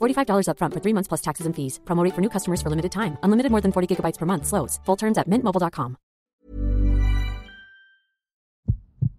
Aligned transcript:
$45 0.00 0.46
upfront 0.46 0.74
for 0.74 0.80
three 0.80 0.94
months 0.94 1.08
plus 1.08 1.22
taxes 1.22 1.46
and 1.46 1.56
fees. 1.56 1.80
Promo 1.84 2.04
rate 2.04 2.14
for 2.14 2.20
new 2.20 2.30
customers 2.30 2.62
for 2.62 2.70
limited 2.70 2.92
time. 2.92 3.18
Unlimited 3.24 3.50
more 3.50 3.60
than 3.60 3.72
40 3.72 3.90
gigabytes 3.90 4.18
per 4.18 4.26
month. 4.26 4.46
Slows. 4.46 4.78
Full 4.84 5.00
terms 5.02 5.18
at 5.18 5.28
mintmobile.com. 5.28 5.96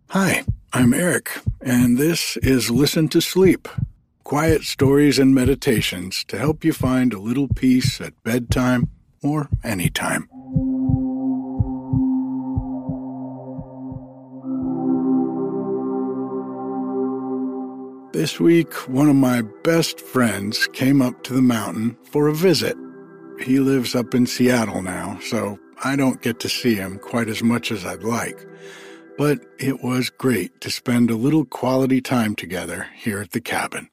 Hi, 0.10 0.44
I'm 0.74 0.94
Erik, 0.94 1.32
and 1.62 1.98
this 1.98 2.36
is 2.38 2.70
Listen 2.70 3.08
to 3.10 3.22
Sleep 3.22 3.68
quiet 4.32 4.64
stories 4.64 5.20
and 5.20 5.36
meditations 5.36 6.24
to 6.24 6.38
help 6.38 6.64
you 6.64 6.72
find 6.72 7.12
a 7.12 7.20
little 7.20 7.50
peace 7.50 8.00
at 8.00 8.14
bedtime 8.24 8.90
or 9.22 9.50
anytime. 9.62 10.31
This 18.14 18.42
week, 18.42 18.74
one 18.90 19.08
of 19.08 19.16
my 19.16 19.42
best 19.64 20.02
friends 20.02 20.68
came 20.68 21.02
up 21.02 21.24
to 21.24 21.34
the 21.34 21.42
mountain 21.42 21.96
for 22.04 22.28
a 22.28 22.36
visit. 22.36 22.76
He 23.40 23.60
lives 23.60 23.96
up 23.96 24.14
in 24.14 24.26
Seattle 24.28 24.82
now, 24.82 25.18
so 25.22 25.58
I 25.82 25.96
don't 25.96 26.22
get 26.22 26.42
to 26.42 26.50
see 26.50 26.76
him 26.76 27.00
quite 27.00 27.30
as 27.30 27.42
much 27.42 27.72
as 27.72 27.86
I'd 27.86 28.04
like. 28.04 28.46
But 29.18 29.40
it 29.60 29.82
was 29.82 30.10
great 30.10 30.60
to 30.60 30.70
spend 30.70 31.10
a 31.10 31.16
little 31.16 31.46
quality 31.46 32.02
time 32.02 32.36
together 32.36 32.88
here 32.94 33.22
at 33.22 33.32
the 33.32 33.40
cabin. 33.40 33.90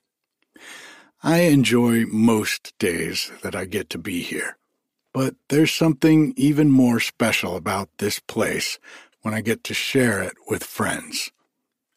I 1.23 1.43
enjoy 1.43 2.05
most 2.07 2.77
days 2.81 3.31
that 3.45 3.55
I 3.55 3.67
get 3.67 3.89
to 3.91 3.99
be 3.99 4.21
here, 4.21 4.59
but 5.15 5.37
there's 5.49 5.73
something 5.73 6.35
even 6.37 6.73
more 6.73 6.99
special 6.99 7.55
about 7.55 7.89
this 7.99 8.19
place 8.19 8.81
when 9.23 9.33
I 9.33 9.43
get 9.43 9.63
to 9.65 9.75
share 9.75 10.21
it 10.25 10.35
with 10.49 10.65
friends. 10.65 11.31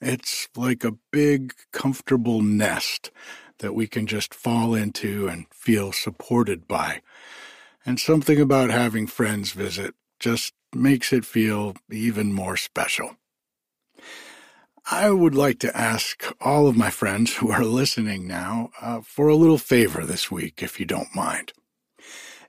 It's 0.01 0.49
like 0.55 0.83
a 0.83 0.97
big, 1.11 1.53
comfortable 1.71 2.41
nest 2.41 3.11
that 3.59 3.75
we 3.75 3.87
can 3.87 4.07
just 4.07 4.33
fall 4.33 4.73
into 4.73 5.27
and 5.27 5.45
feel 5.53 5.91
supported 5.91 6.67
by. 6.67 7.01
And 7.85 7.99
something 7.99 8.39
about 8.39 8.71
having 8.71 9.07
friends 9.07 9.51
visit 9.51 9.93
just 10.19 10.53
makes 10.73 11.13
it 11.13 11.25
feel 11.25 11.75
even 11.91 12.33
more 12.33 12.57
special. 12.57 13.17
I 14.89 15.11
would 15.11 15.35
like 15.35 15.59
to 15.59 15.77
ask 15.77 16.25
all 16.41 16.67
of 16.67 16.75
my 16.75 16.89
friends 16.89 17.35
who 17.35 17.51
are 17.51 17.63
listening 17.63 18.27
now 18.27 18.71
uh, 18.81 19.01
for 19.01 19.27
a 19.27 19.35
little 19.35 19.59
favor 19.59 20.05
this 20.05 20.31
week, 20.31 20.63
if 20.63 20.79
you 20.79 20.85
don't 20.85 21.15
mind. 21.15 21.53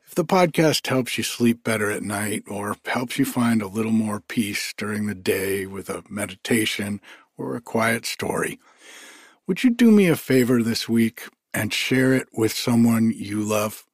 If 0.06 0.14
the 0.14 0.24
podcast 0.24 0.86
helps 0.86 1.16
you 1.16 1.24
sleep 1.24 1.64
better 1.64 1.90
at 1.90 2.02
night 2.02 2.44
or 2.46 2.76
helps 2.86 3.18
you 3.18 3.24
find 3.24 3.62
a 3.62 3.66
little 3.66 3.92
more 3.92 4.20
peace 4.20 4.74
during 4.76 5.06
the 5.06 5.14
day 5.14 5.66
with 5.66 5.88
a 5.88 6.04
meditation 6.08 7.00
or 7.42 7.56
a 7.56 7.60
quiet 7.60 8.06
story. 8.06 8.58
Would 9.46 9.64
you 9.64 9.70
do 9.70 9.90
me 9.90 10.06
a 10.06 10.16
favor 10.16 10.62
this 10.62 10.88
week 10.88 11.24
and 11.52 11.74
share 11.74 12.14
it 12.14 12.28
with 12.32 12.52
someone 12.52 13.12
you 13.14 13.42
love? 13.42 13.84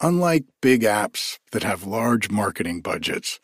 Unlike 0.00 0.44
big 0.60 0.82
apps 0.82 1.38
that 1.52 1.62
have 1.62 1.84
large 1.84 2.30
marketing 2.30 2.82
budgets, 2.82 3.40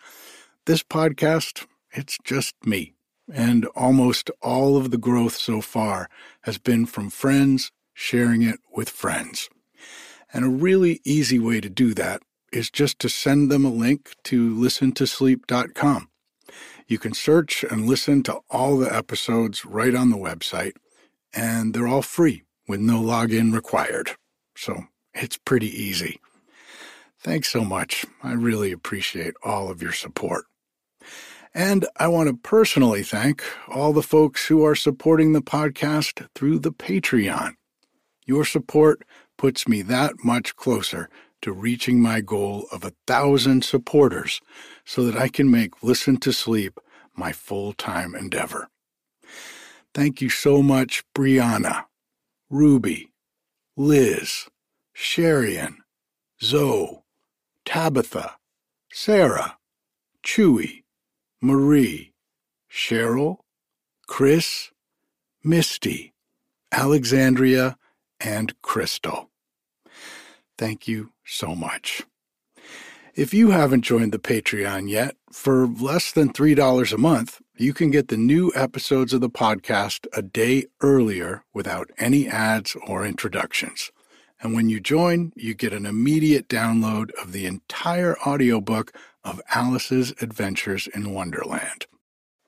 this 0.67 0.83
podcast, 0.83 1.67
it's 1.93 2.19
just 2.23 2.55
me. 2.65 2.93
And 3.33 3.65
almost 3.75 4.31
all 4.43 4.77
of 4.77 4.91
the 4.91 4.99
growth 4.99 5.37
so 5.37 5.61
far 5.63 6.09
has 6.43 6.59
been 6.59 6.85
from 6.85 7.09
friends 7.09 7.73
sharing 7.95 8.43
it 8.43 8.61
with 8.75 8.91
friends. 8.91 9.49
And 10.33 10.45
a 10.45 10.49
really 10.49 11.01
easy 11.05 11.39
way 11.39 11.61
to 11.61 11.71
do 11.71 11.95
that 11.95 12.23
is 12.53 12.71
just 12.71 12.99
to 13.01 13.09
send 13.09 13.51
them 13.51 13.65
a 13.65 13.71
link 13.71 14.15
to 14.25 14.55
listentosleep.com. 14.55 16.09
You 16.87 16.99
can 16.99 17.15
search 17.15 17.65
and 17.65 17.87
listen 17.87 18.23
to 18.25 18.41
all 18.51 18.79
the 18.79 18.95
episodes 18.95 19.65
right 19.65 19.95
on 19.95 20.11
the 20.11 20.17
website, 20.17 20.73
and 21.33 21.75
they're 21.75 21.89
all 21.89 22.03
free 22.03 22.43
with 22.69 22.81
no 22.81 23.01
login 23.01 23.53
required. 23.55 24.11
So 24.57 24.85
it's 25.15 25.37
pretty 25.37 25.69
easy. 25.69 26.21
Thanks 27.19 27.51
so 27.51 27.65
much. 27.65 28.05
I 28.23 28.33
really 28.33 28.73
appreciate 28.73 29.35
all 29.45 29.71
of 29.71 29.81
your 29.81 29.93
support. 29.93 30.45
And 31.55 31.87
I 31.97 32.09
want 32.09 32.29
to 32.29 32.35
personally 32.35 33.03
thank 33.03 33.45
all 33.69 33.93
the 33.93 34.03
folks 34.03 34.47
who 34.47 34.65
are 34.65 34.75
supporting 34.75 35.33
the 35.33 35.43
podcast 35.43 36.27
through 36.35 36.61
the 36.61 36.73
Patreon. 36.73 37.55
Your 38.25 38.45
support 38.45 39.05
puts 39.37 39.69
me 39.69 39.83
that 39.83 40.25
much 40.25 40.57
closer 40.57 41.09
to 41.43 41.53
reaching 41.53 42.01
my 42.01 42.21
goal 42.21 42.67
of 42.73 42.85
a 42.85 42.93
thousand 43.07 43.65
supporters 43.65 44.41
so 44.85 45.05
that 45.05 45.17
I 45.17 45.29
can 45.29 45.51
make 45.51 45.83
Listen 45.83 46.17
to 46.19 46.33
Sleep 46.33 46.81
my 47.15 47.33
full 47.33 47.73
time 47.73 48.15
endeavor. 48.15 48.69
Thank 49.95 50.23
you 50.23 50.31
so 50.31 50.63
much, 50.63 51.05
Brianna, 51.15 51.85
Ruby, 52.49 53.11
Liz, 53.77 54.49
Sherian, 54.97 55.77
Zoe, 56.43 57.03
Tabitha, 57.65 58.37
Sarah, 58.91 59.59
Chewy, 60.25 60.85
Marie, 61.41 62.13
Cheryl, 62.71 63.39
Chris, 64.07 64.71
Misty, 65.45 66.15
Alexandria, 66.71 67.77
and 68.21 68.55
Crystal. 68.63 69.32
Thank 70.63 70.87
you 70.87 71.11
so 71.25 71.57
much. 71.57 72.05
If 73.17 73.35
you 73.35 73.51
haven't 73.51 73.83
joined 73.83 74.13
the 74.13 74.21
Patreon 74.21 74.89
yet, 74.89 75.17
for 75.33 75.67
less 75.67 76.13
than 76.13 76.33
$3 76.33 76.93
a 76.93 76.99
month, 76.99 77.41
you 77.57 77.75
can 77.75 77.91
get 77.91 78.07
the 78.07 78.17
new 78.17 78.53
episodes 78.55 79.13
of 79.13 79.21
the 79.21 79.29
podcast 79.29 80.07
a 80.13 80.23
day 80.23 80.67
earlier 80.81 81.43
without 81.53 81.91
any 81.99 82.29
ads 82.29 82.77
or 82.87 83.05
introductions. 83.05 83.91
And 84.41 84.55
when 84.55 84.69
you 84.69 84.79
join, 84.79 85.33
you 85.35 85.53
get 85.55 85.73
an 85.73 85.85
immediate 85.85 86.47
download 86.47 87.11
of 87.21 87.33
the 87.33 87.47
entire 87.47 88.17
audiobook 88.21 88.93
of 89.25 89.41
Alice's 89.53 90.15
Adventures 90.23 90.87
in 90.95 91.13
Wonderland. 91.13 91.87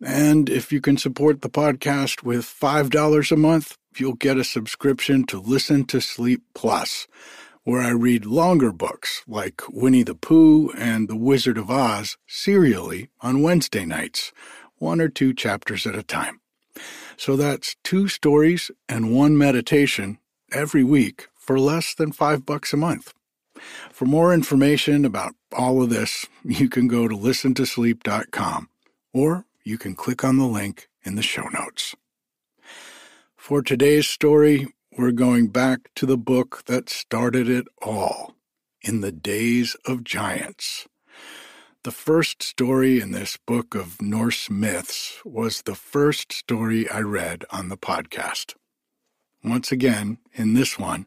And 0.01 0.49
if 0.49 0.71
you 0.71 0.81
can 0.81 0.99
support 0.99 1.43
the 1.43 1.51
podcast 1.51 2.23
with 2.23 2.45
$5 2.45 3.33
a 3.33 3.37
month, 3.37 3.77
you'll 3.97 4.15
get 4.15 4.39
a 4.39 4.45
subscription 4.45 5.25
to 5.25 5.41
Listen 5.41 5.85
to 5.87 6.01
Sleep 6.01 6.45
Plus 6.55 7.09
where 7.65 7.81
I 7.81 7.91
read 7.91 8.27
longer 8.27 8.73
books 8.73 9.23
like 9.27 9.63
Winnie 9.71 10.03
the 10.03 10.15
Pooh 10.15 10.71
and 10.77 11.09
The 11.09 11.17
Wizard 11.17 11.59
of 11.59 11.71
Oz 11.71 12.17
serially 12.27 13.09
on 13.21 13.43
Wednesday 13.43 13.85
nights, 13.87 14.33
one 14.77 15.01
or 15.01 15.09
two 15.09 15.33
chapters 15.33 15.87
at 15.87 15.95
a 15.95 16.03
time. 16.03 16.41
So 17.17 17.37
that's 17.37 17.77
two 17.83 18.09
stories 18.09 18.71
and 18.89 19.15
one 19.15 19.39
meditation 19.39 20.19
every 20.53 20.85
week 20.85 21.29
for 21.35 21.59
less 21.59 21.95
than 21.95 22.13
five 22.13 22.45
bucks 22.45 22.73
a 22.73 22.77
month. 22.77 23.15
For 23.91 24.05
more 24.05 24.35
information 24.35 25.05
about 25.05 25.35
all 25.57 25.83
of 25.83 25.91
this, 25.91 26.27
you 26.45 26.69
can 26.69 26.89
go 26.89 27.09
to 27.09 27.17
listentosleep.com 27.17 28.69
or 29.13 29.47
you 29.65 29.79
can 29.79 29.95
click 29.95 30.25
on 30.25 30.37
the 30.37 30.47
link 30.47 30.89
in 31.05 31.15
the 31.15 31.23
show 31.23 31.49
notes. 31.53 31.95
For 33.37 33.63
today's 33.63 34.07
story, 34.07 34.67
we're 34.97 35.11
going 35.11 35.49
back 35.49 35.91
to 35.97 36.07
the 36.07 36.17
book 36.17 36.63
that 36.67 36.89
started 36.89 37.49
it 37.49 37.67
all 37.83 38.37
in 38.81 39.01
the 39.01 39.11
days 39.11 39.77
of 39.87 40.05
giants. 40.05 40.87
The 41.83 41.91
first 41.91 42.43
story 42.43 43.01
in 43.01 43.11
this 43.11 43.37
book 43.37 43.75
of 43.75 44.01
Norse 44.01 44.49
myths 44.49 45.21
was 45.25 45.63
the 45.63 45.75
first 45.75 46.33
story 46.33 46.89
I 46.89 47.01
read 47.01 47.45
on 47.51 47.69
the 47.69 47.77
podcast. 47.77 48.55
Once 49.43 49.73
again, 49.73 50.19
in 50.33 50.55
this 50.55 50.79
one, 50.79 51.07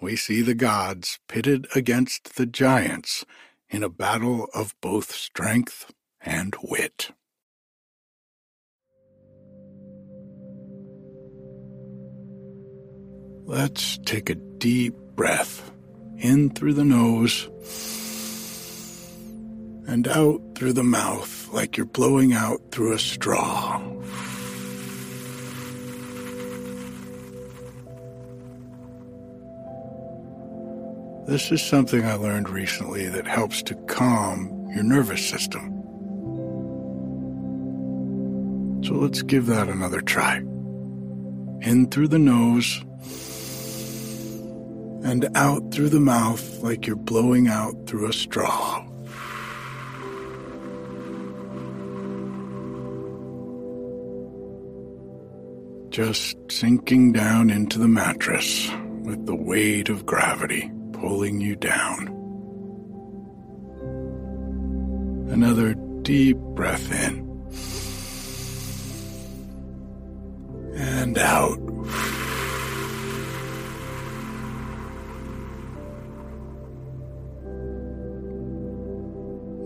we 0.00 0.14
see 0.14 0.42
the 0.42 0.54
gods 0.54 1.18
pitted 1.26 1.66
against 1.74 2.36
the 2.36 2.46
giants 2.46 3.24
in 3.70 3.82
a 3.82 3.88
battle 3.88 4.46
of 4.52 4.74
both 4.82 5.10
strength 5.12 5.90
and 6.20 6.54
wit. 6.62 7.12
Let's 13.44 13.98
take 13.98 14.30
a 14.30 14.36
deep 14.36 14.94
breath 15.16 15.72
in 16.18 16.50
through 16.50 16.74
the 16.74 16.84
nose 16.84 17.48
and 19.88 20.06
out 20.06 20.40
through 20.54 20.74
the 20.74 20.84
mouth 20.84 21.48
like 21.52 21.76
you're 21.76 21.86
blowing 21.86 22.32
out 22.32 22.60
through 22.70 22.92
a 22.92 22.98
straw. 22.98 23.82
This 31.26 31.50
is 31.50 31.62
something 31.62 32.04
I 32.04 32.14
learned 32.14 32.48
recently 32.48 33.08
that 33.08 33.26
helps 33.26 33.62
to 33.64 33.74
calm 33.86 34.68
your 34.72 34.84
nervous 34.84 35.28
system. 35.28 35.68
So 38.84 38.94
let's 38.94 39.22
give 39.22 39.46
that 39.46 39.68
another 39.68 40.00
try. 40.00 40.42
In 41.62 41.86
through 41.86 42.08
the 42.08 42.18
nose 42.18 42.82
and 45.04 45.28
out 45.36 45.72
through 45.72 45.90
the 45.90 46.00
mouth 46.00 46.60
like 46.60 46.88
you're 46.88 46.96
blowing 46.96 47.46
out 47.46 47.86
through 47.86 48.08
a 48.08 48.12
straw. 48.12 48.84
Just 55.90 56.36
sinking 56.50 57.12
down 57.12 57.48
into 57.48 57.78
the 57.78 57.86
mattress 57.86 58.68
with 59.02 59.24
the 59.26 59.36
weight 59.36 59.88
of 59.88 60.04
gravity 60.04 60.68
pulling 60.92 61.40
you 61.40 61.54
down. 61.54 62.08
Another 65.30 65.74
deep 66.02 66.38
breath 66.38 66.90
in 66.90 67.31
and 70.82 71.16
out. 71.16 71.58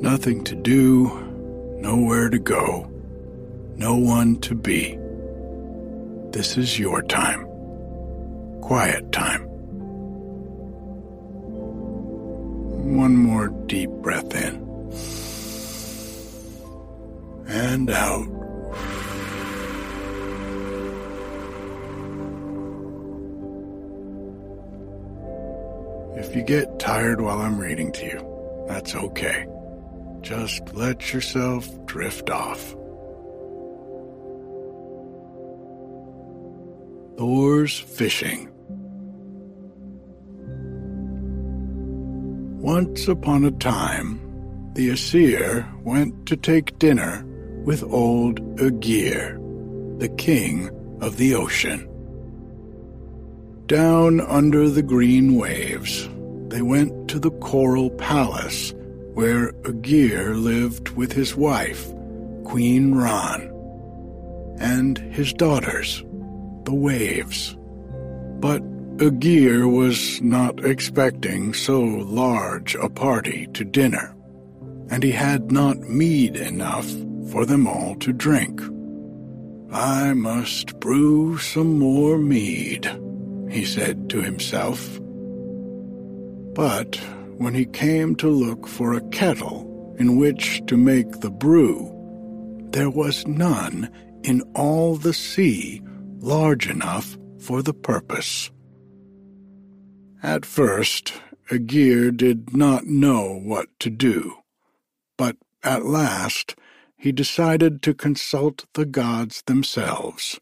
Nothing 0.03 0.45
to 0.45 0.55
do, 0.55 1.09
nowhere 1.81 2.29
to 2.29 2.39
go, 2.39 2.91
no 3.77 3.97
one 3.97 4.41
to 4.41 4.55
be. 4.55 4.99
This 6.33 6.59
is 6.59 6.79
your 6.79 7.03
time. 7.03 7.47
Quiet 8.61 9.11
time. 9.11 9.45
One 12.95 13.17
more 13.17 13.49
deep 13.67 13.91
breath 13.91 14.35
in. 14.35 14.65
And 17.49 17.91
out. 17.91 18.36
If 26.17 26.35
you 26.35 26.43
get 26.43 26.79
tired 26.79 27.21
while 27.21 27.41
I'm 27.41 27.59
reading 27.59 27.93
to 27.93 28.07
you, 28.07 28.65
that's 28.69 28.95
okay. 28.95 29.47
Just 30.23 30.75
let 30.75 31.13
yourself 31.13 31.69
drift 31.85 32.31
off. 32.31 32.75
Thor's 37.19 37.79
Fishing 37.79 38.49
Once 42.67 43.07
upon 43.09 43.45
a 43.45 43.51
time, 43.51 44.19
the 44.73 44.91
Aesir 44.91 45.71
went 45.83 46.27
to 46.27 46.37
take 46.37 46.79
dinner 46.79 47.25
with 47.65 47.83
old 47.85 48.41
Aegir, 48.59 49.39
the 50.01 50.09
king 50.09 50.71
of 51.01 51.19
the 51.19 51.35
ocean. 51.35 51.89
Down 53.67 54.21
under 54.21 54.71
the 54.71 54.83
green 54.83 55.35
waves, 55.35 56.09
they 56.51 56.63
went 56.63 57.09
to 57.09 57.19
the 57.19 57.33
coral 57.33 57.91
palace 57.91 58.73
where 59.15 59.51
Aegir 59.65 60.37
lived 60.41 60.91
with 60.91 61.11
his 61.11 61.35
wife, 61.35 61.93
Queen 62.45 62.95
Ran, 62.95 63.51
and 64.61 64.97
his 64.99 65.33
daughters, 65.33 66.05
the 66.63 66.75
waves. 66.75 67.57
But 68.39 68.63
Aegir 68.99 69.67
was 69.69 70.23
not 70.23 70.65
expecting 70.65 71.53
so 71.53 71.81
large 71.81 72.77
a 72.77 72.89
party 72.89 73.49
to 73.55 73.65
dinner, 73.65 74.15
and 74.91 75.03
he 75.03 75.11
had 75.11 75.51
not 75.51 75.81
mead 75.81 76.37
enough 76.37 76.89
for 77.33 77.45
them 77.45 77.67
all 77.67 77.97
to 77.97 78.13
drink. 78.13 78.63
I 79.73 80.13
must 80.13 80.79
brew 80.79 81.37
some 81.39 81.81
more 81.81 82.17
mead, 82.17 82.89
he 83.51 83.65
said 83.65 84.09
to 84.11 84.23
himself. 84.23 84.99
But 86.55 86.97
when 87.39 87.55
he 87.55 87.67
came 87.67 88.17
to 88.17 88.29
look 88.29 88.67
for 88.67 88.95
a 88.95 89.09
kettle 89.11 89.95
in 89.99 90.17
which 90.17 90.63
to 90.67 90.77
make 90.77 91.21
the 91.21 91.31
brew, 91.31 91.93
there 92.73 92.91
was 92.91 93.27
none 93.27 93.91
in 94.25 94.43
all 94.55 94.97
the 94.97 95.15
sea 95.15 95.83
large 96.19 96.69
enough 96.69 97.17
for 97.39 97.63
the 97.63 97.75
purpose. 97.75 98.51
At 100.23 100.45
first, 100.45 101.13
Aegir 101.51 102.11
did 102.17 102.57
not 102.57 102.87
know 102.87 103.39
what 103.39 103.69
to 103.81 103.91
do, 103.91 104.35
but 105.17 105.37
at 105.63 105.85
last 105.85 106.57
he 106.97 107.13
decided 107.13 107.83
to 107.83 107.95
consult 107.95 108.67
the 108.75 108.87
gods 108.87 109.43
themselves, 109.47 110.41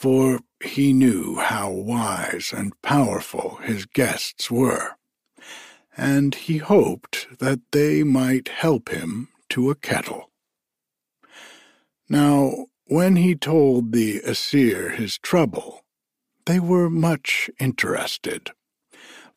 for 0.00 0.40
he 0.62 0.92
knew 0.92 1.36
how 1.36 1.70
wise 1.70 2.52
and 2.56 2.80
powerful 2.82 3.56
his 3.62 3.84
guests 3.84 4.50
were, 4.50 4.92
and 5.96 6.34
he 6.34 6.56
hoped 6.56 7.26
that 7.38 7.60
they 7.72 8.02
might 8.02 8.48
help 8.48 8.88
him 8.88 9.28
to 9.50 9.70
a 9.70 9.74
kettle. 9.74 10.30
Now, 12.08 12.66
when 12.86 13.16
he 13.16 13.34
told 13.34 13.92
the 13.92 14.22
Aesir 14.24 14.90
his 14.90 15.18
trouble, 15.18 15.84
they 16.46 16.58
were 16.58 16.88
much 16.88 17.50
interested 17.60 18.52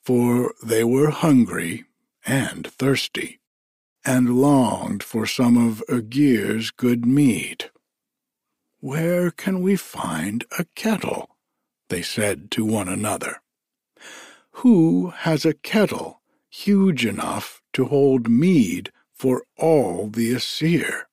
for 0.03 0.53
they 0.61 0.83
were 0.83 1.09
hungry 1.09 1.85
and 2.25 2.67
thirsty, 2.67 3.39
and 4.05 4.41
longed 4.41 5.01
for 5.01 5.25
some 5.25 5.57
of 5.57 5.81
Aegir's 5.89 6.71
good 6.71 7.05
mead. 7.05 7.69
Where 8.83 9.31
can 9.31 9.61
we 9.61 9.77
find 9.77 10.43
a 10.59 10.65
kettle? 10.75 11.37
they 11.87 12.01
said 12.01 12.51
to 12.51 12.65
one 12.65 12.89
another. 12.89 13.41
Who 14.55 15.11
has 15.11 15.45
a 15.45 15.53
kettle 15.53 16.21
huge 16.49 17.05
enough 17.05 17.61
to 17.71 17.85
hold 17.85 18.27
mead 18.27 18.91
for 19.13 19.43
all 19.57 20.09
the 20.09 20.35
Aesir? 20.35 21.07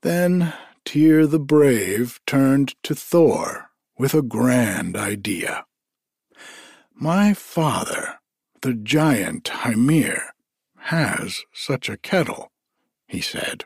Then 0.00 0.52
Tyr 0.84 1.28
the 1.28 1.38
Brave 1.38 2.18
turned 2.26 2.74
to 2.82 2.96
Thor 2.96 3.70
with 3.96 4.12
a 4.12 4.20
grand 4.20 4.96
idea. 4.96 5.64
My 6.92 7.34
father, 7.34 8.18
the 8.62 8.74
giant 8.74 9.48
Hymir, 9.62 10.34
has 10.76 11.44
such 11.52 11.88
a 11.88 11.96
kettle, 11.96 12.50
he 13.06 13.20
said. 13.20 13.64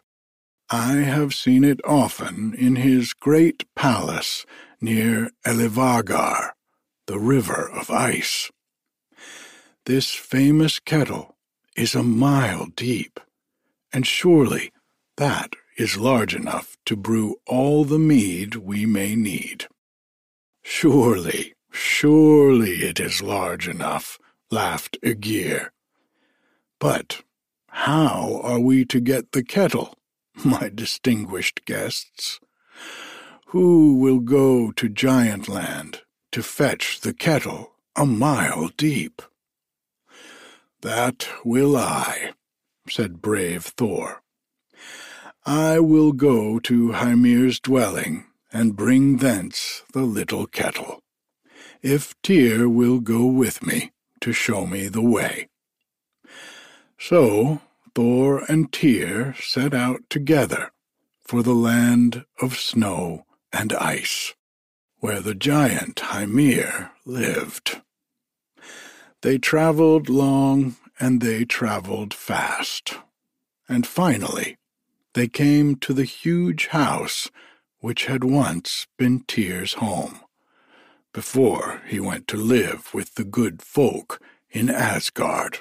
I 0.77 0.95
have 0.95 1.33
seen 1.33 1.63
it 1.63 1.81
often 1.85 2.53
in 2.59 2.75
his 2.75 3.13
great 3.13 3.63
palace 3.77 4.45
near 4.81 5.31
Elivagar, 5.47 6.55
the 7.07 7.21
river 7.21 7.71
of 7.71 7.93
ice. 7.93 8.51
This 9.87 10.15
famous 10.15 10.81
kettle 10.81 11.37
is 11.77 11.95
a 11.95 12.03
mile 12.03 12.67
deep, 12.75 13.21
and 13.93 14.05
surely 14.05 14.73
that 15.17 15.55
is 15.79 15.97
large 15.97 16.35
enough 16.35 16.77
to 16.87 16.97
brew 16.97 17.37
all 17.47 17.85
the 17.85 18.01
mead 18.01 18.57
we 18.57 18.85
may 18.85 19.15
need. 19.15 19.69
Surely 20.65 21.55
Surely 21.71 22.83
it 22.83 22.99
is 22.99 23.23
large 23.23 23.69
enough, 23.69 24.19
laughed 24.51 24.99
Aegir. 25.05 25.71
But 26.81 27.23
how 27.69 28.41
are 28.43 28.59
we 28.59 28.85
to 28.87 28.99
get 29.01 29.31
the 29.31 29.45
kettle, 29.45 29.95
my 30.45 30.71
distinguished 30.75 31.65
guests? 31.65 32.41
Who 33.49 33.99
will 33.99 34.21
go 34.21 34.73
to 34.73 34.89
Giant 34.89 35.49
Land 35.49 36.03
to 36.33 36.43
fetch 36.43 37.01
the 37.01 37.15
kettle 37.15 37.73
a 37.97 38.05
mile 38.07 38.71
deep? 38.77 39.23
That 40.83 41.29
will 41.45 41.77
I, 41.77 42.33
said 42.89 43.23
brave 43.23 43.65
Thor. 43.65 44.23
I 45.47 45.79
will 45.81 46.13
go 46.13 46.59
to 46.61 46.93
Hymir's 46.93 47.61
dwelling 47.61 48.27
and 48.53 48.77
bring 48.77 49.19
thence 49.19 49.83
the 49.93 50.03
little 50.03 50.47
kettle. 50.47 51.01
if 51.83 52.15
Tyr 52.23 52.69
will 52.69 52.99
go 53.01 53.27
with 53.27 53.63
me 53.63 53.93
to 54.21 54.33
show 54.33 54.67
me 54.67 54.89
the 54.89 55.03
way. 55.03 55.49
So 56.99 57.61
Thor 57.95 58.45
and 58.49 58.73
Tyr 58.73 59.35
set 59.41 59.73
out 59.73 60.03
together 60.11 60.73
for 61.23 61.43
the 61.43 61.55
land 61.55 62.25
of 62.41 62.59
snow 62.59 63.25
and 63.53 63.73
ice, 63.73 64.35
where 64.99 65.21
the 65.21 65.35
giant 65.35 66.01
Hymir 66.01 66.91
lived. 67.07 67.81
They 69.23 69.39
travelled 69.39 70.09
long 70.09 70.77
and 70.99 71.21
they 71.21 71.45
travelled 71.45 72.13
fast, 72.13 72.99
and 73.69 73.87
finally 73.87 74.59
they 75.15 75.29
came 75.29 75.77
to 75.77 75.93
the 75.93 76.05
huge 76.05 76.69
house 76.69 77.31
which 77.79 78.07
had 78.07 78.25
once 78.25 78.87
been 78.97 79.25
Tyr's 79.27 79.75
home, 79.75 80.21
before 81.13 81.83
he 81.87 82.01
went 82.01 82.27
to 82.29 82.37
live 82.37 82.93
with 82.93 83.15
the 83.15 83.25
good 83.25 83.63
folk 83.63 84.21
in 84.51 84.69
Asgard. 84.69 85.61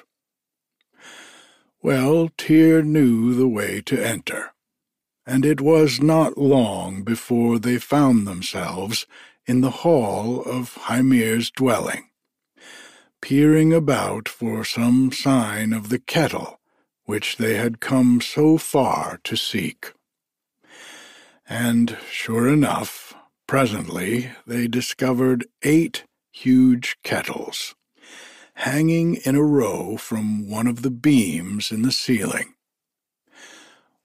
Well, 1.84 2.30
Tyr 2.38 2.80
knew 2.80 3.34
the 3.34 3.46
way 3.46 3.82
to 3.82 4.02
enter, 4.02 4.54
and 5.26 5.44
it 5.44 5.60
was 5.60 6.00
not 6.00 6.38
long 6.38 7.02
before 7.02 7.58
they 7.58 7.76
found 7.76 8.26
themselves 8.26 9.06
in 9.44 9.60
the 9.60 9.84
hall 9.84 10.40
of 10.44 10.78
Hymir's 10.88 11.50
dwelling, 11.50 12.08
peering 13.20 13.74
about 13.74 14.30
for 14.30 14.64
some 14.64 15.12
sign 15.12 15.74
of 15.74 15.90
the 15.90 15.98
kettle 15.98 16.58
which 17.04 17.36
they 17.36 17.56
had 17.56 17.80
come 17.80 18.22
so 18.22 18.56
far 18.56 19.20
to 19.24 19.36
seek. 19.36 19.92
And 21.46 21.98
sure 22.10 22.48
enough, 22.48 23.12
presently 23.46 24.30
they 24.46 24.68
discovered 24.68 25.46
eight 25.62 26.04
huge 26.32 26.96
kettles, 27.02 27.74
hanging 28.54 29.16
in 29.16 29.34
a 29.34 29.42
row 29.42 29.96
from 29.96 30.48
one 30.48 30.66
of 30.66 30.82
the 30.82 30.90
beams 30.90 31.70
in 31.70 31.82
the 31.82 31.92
ceiling. 31.92 32.54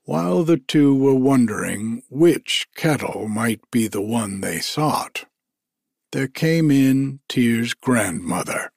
While 0.04 0.44
the 0.44 0.58
two 0.58 0.96
were 0.96 1.14
wondering 1.14 2.02
which 2.10 2.68
kettle 2.76 3.28
might 3.28 3.62
be 3.70 3.88
the 3.88 4.02
one 4.02 4.42
they 4.42 4.60
sought, 4.60 5.26
there 6.12 6.28
came 6.28 6.72
in 6.72 7.20
Tyr's 7.30 7.76
grandmother, 7.76 8.72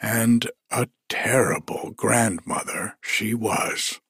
and 0.00 0.48
a 0.70 0.88
terrible 1.08 1.92
grandmother 1.96 2.96
she 3.02 3.34
was. 3.34 4.00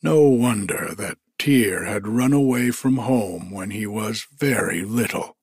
No 0.00 0.28
wonder 0.28 0.94
that 0.96 1.18
Tyr 1.38 1.84
had 1.84 2.06
run 2.06 2.32
away 2.32 2.70
from 2.70 2.98
home 2.98 3.50
when 3.50 3.70
he 3.70 3.86
was 3.86 4.28
very 4.32 4.84
little, 4.84 5.36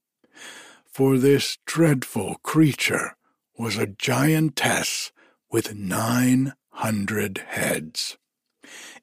for 0.86 1.18
this 1.18 1.58
dreadful 1.66 2.36
creature 2.44 3.18
was 3.62 3.78
a 3.78 3.86
giantess 3.86 5.12
with 5.52 5.76
nine 5.76 6.52
hundred 6.70 7.38
heads, 7.50 8.18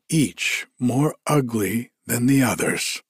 each 0.08 0.66
more 0.80 1.14
ugly 1.28 1.92
than 2.06 2.26
the 2.26 2.42
others, 2.42 3.00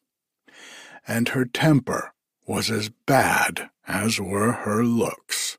and 1.07 1.31
her 1.31 1.47
temper 1.47 2.13
was 2.47 2.71
as 2.71 2.91
bad 3.07 3.71
as 3.87 4.21
were 4.21 4.53
her 4.53 4.85
looks. 4.85 5.57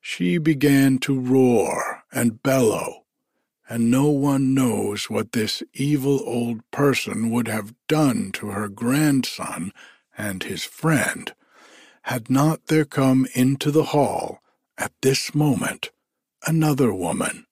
She 0.00 0.38
began 0.38 0.98
to 1.00 1.20
roar 1.20 2.02
and 2.10 2.42
bellow, 2.42 3.04
and 3.68 3.92
no 3.92 4.08
one 4.08 4.54
knows 4.54 5.08
what 5.08 5.30
this 5.30 5.62
evil 5.72 6.20
old 6.26 6.68
person 6.72 7.30
would 7.30 7.46
have 7.46 7.76
done 7.86 8.32
to 8.32 8.48
her 8.48 8.68
grandson 8.68 9.70
and 10.16 10.42
his 10.42 10.64
friend, 10.64 11.32
had 12.02 12.28
not 12.28 12.66
there 12.66 12.84
come 12.84 13.24
into 13.34 13.70
the 13.70 13.84
hall 13.94 14.40
at 14.78 14.92
this 15.02 15.34
moment 15.34 15.90
another 16.46 16.94
woman, 16.94 17.46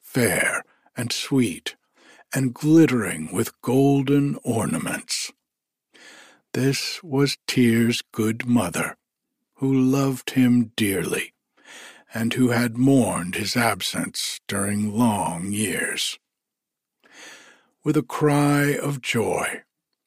fair 0.00 0.64
and 0.96 1.12
sweet, 1.12 1.74
and 2.32 2.54
glittering 2.54 3.32
with 3.32 3.60
golden 3.60 4.38
ornaments. 4.44 5.32
This 6.52 7.02
was 7.02 7.36
Tyr's 7.48 8.02
good 8.12 8.46
mother, 8.46 8.96
who 9.54 9.72
loved 9.72 10.30
him 10.30 10.72
dearly, 10.76 11.34
and 12.12 12.32
who 12.34 12.50
had 12.50 12.78
mourned 12.78 13.34
his 13.34 13.56
absence 13.56 14.40
during 14.46 14.96
long 14.96 15.50
years. 15.50 16.18
With 17.82 17.96
a 17.96 18.02
cry 18.02 18.76
of 18.80 19.02
joy, 19.02 19.62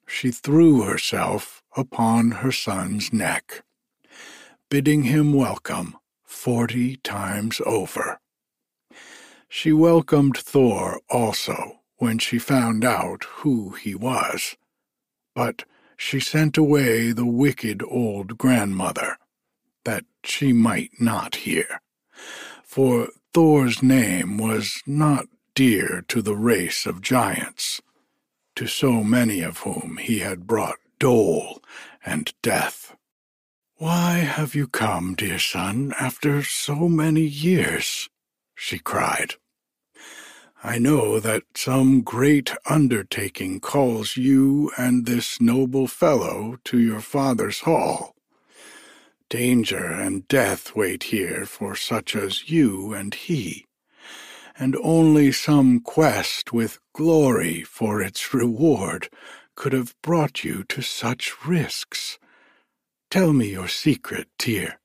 she 0.08 0.32
threw 0.32 0.84
herself 0.84 1.62
upon 1.75 2.32
her 2.32 2.51
son's 2.51 3.12
neck, 3.12 3.63
bidding 4.70 5.04
him 5.04 5.34
welcome 5.34 5.98
forty 6.48 6.96
times 7.04 7.60
over. 7.66 8.22
She 9.50 9.74
welcomed 9.74 10.38
Thor 10.38 11.01
also 11.10 11.82
when 11.98 12.20
she 12.20 12.39
found 12.39 12.86
out 12.86 13.25
who 13.39 13.72
he 13.72 13.94
was, 13.94 14.56
but 15.36 15.66
she 15.98 16.22
sent 16.22 16.58
away 16.58 17.12
the 17.12 17.25
wicked 17.25 17.84
old 17.84 18.38
grandmother, 18.38 19.18
that 19.84 20.06
she 20.24 20.54
might 20.54 20.92
not 21.01 21.36
hear, 21.36 21.82
for 22.63 23.10
Thor's 23.34 23.84
name 23.84 24.38
was 24.38 24.82
not 24.88 25.25
dear 25.54 26.06
to 26.08 26.22
the 26.22 26.38
race 26.38 26.86
of 26.86 27.01
giants, 27.01 27.82
to 28.56 28.68
so 28.68 29.04
many 29.04 29.42
of 29.42 29.58
whom 29.60 29.98
he 29.98 30.20
had 30.20 30.48
brought 30.48 30.80
dole 30.98 31.62
and 32.06 32.34
death. 32.42 32.96
Why 33.79 34.13
have 34.22 34.55
you 34.55 34.65
come, 34.65 35.13
dear 35.13 35.38
son, 35.38 35.93
after 36.00 36.41
so 36.41 36.89
many 36.89 37.22
years? 37.22 38.10
she 38.55 38.79
cried. 38.79 39.36
I 40.63 40.79
know 40.79 41.19
that 41.19 41.43
some 41.53 42.01
great 42.01 42.51
undertaking 42.67 43.60
calls 43.60 44.17
you 44.17 44.72
and 44.79 45.05
this 45.05 45.39
noble 45.39 45.86
fellow 45.86 46.57
to 46.63 46.79
your 46.79 47.01
father's 47.01 47.60
hall. 47.60 48.15
Danger 49.29 49.86
and 49.86 50.27
death 50.27 50.75
wait 50.75 51.03
here 51.13 51.46
for 51.46 51.75
such 51.75 52.15
as 52.15 52.50
you 52.50 52.96
and 52.96 53.13
he, 53.13 53.67
and 54.57 54.75
only 54.81 55.31
some 55.31 55.81
quest 55.81 56.51
with 56.51 56.79
glory 56.93 57.62
for 57.62 58.01
its 58.01 58.34
reward 58.34 59.07
could 59.53 59.74
have 59.74 59.93
brought 60.01 60.43
you 60.43 60.63
to 60.63 60.81
such 60.81 61.46
risks. 61.46 62.17
Tell 63.10 63.32
me 63.32 63.52
your 63.52 63.70
secret, 63.70 64.28
Tyr, 64.38 64.80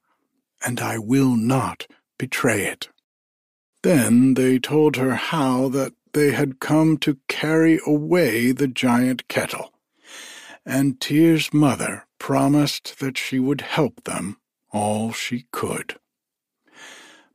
and 0.64 0.80
I 0.80 0.98
will 0.98 1.36
not 1.36 1.86
betray 2.18 2.66
it. 2.66 2.88
Then 3.82 4.34
they 4.34 4.60
told 4.60 4.96
her 4.96 5.14
how 5.14 5.68
that 5.70 5.92
they 6.12 6.32
had 6.32 6.60
come 6.60 6.98
to 6.98 7.18
carry 7.28 7.80
away 7.84 8.52
the 8.52 8.68
giant 8.68 9.26
kettle, 9.26 9.72
and 10.64 11.00
Tyr's 11.00 11.52
mother 11.52 12.06
promised 12.18 13.00
that 13.00 13.18
she 13.18 13.40
would 13.40 13.62
help 13.62 14.04
them 14.04 14.36
all 14.70 15.12
she 15.12 15.46
could. 15.50 15.96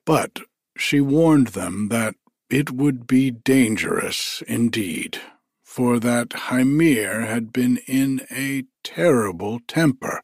But 0.05 0.39
she 0.77 1.01
warned 1.01 1.47
them 1.47 1.89
that 1.89 2.15
it 2.49 2.71
would 2.71 3.07
be 3.07 3.29
dangerous 3.29 4.41
indeed, 4.47 5.19
for 5.63 5.99
that 5.99 6.47
Hymir 6.47 7.25
had 7.25 7.51
been 7.51 7.77
in 7.87 8.25
a 8.31 8.63
terrible 8.83 9.59
temper 9.67 10.21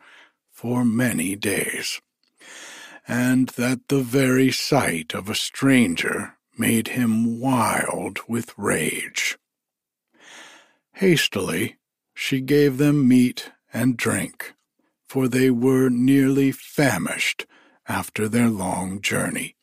for 0.64 0.86
many 0.86 1.36
days, 1.36 2.00
and 3.06 3.50
that 3.50 3.90
the 3.90 4.00
very 4.00 4.50
sight 4.50 5.14
of 5.14 5.28
a 5.28 5.36
stranger 5.36 6.38
made 6.58 6.88
him 6.88 7.38
wild 7.38 8.20
with 8.30 8.58
rage. 8.58 9.38
Hastily 10.94 11.76
she 12.16 12.40
gave 12.40 12.78
them 12.78 13.06
meat 13.06 13.52
and 13.74 13.98
drink, 13.98 14.54
for 15.06 15.28
they 15.28 15.50
were 15.50 15.90
nearly 15.90 16.54
famished 16.54 17.46
after 17.86 18.30
their 18.30 18.48
long 18.48 19.02
journey. 19.02 19.58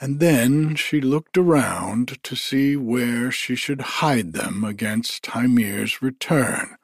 And 0.00 0.20
then 0.20 0.76
she 0.76 1.00
looked 1.00 1.36
around 1.36 2.22
to 2.22 2.36
see 2.36 2.76
where 2.76 3.32
she 3.32 3.56
should 3.56 3.80
hide 3.98 4.34
them 4.34 4.62
against 4.62 5.26
Hymir's 5.26 6.00
return, 6.00 6.76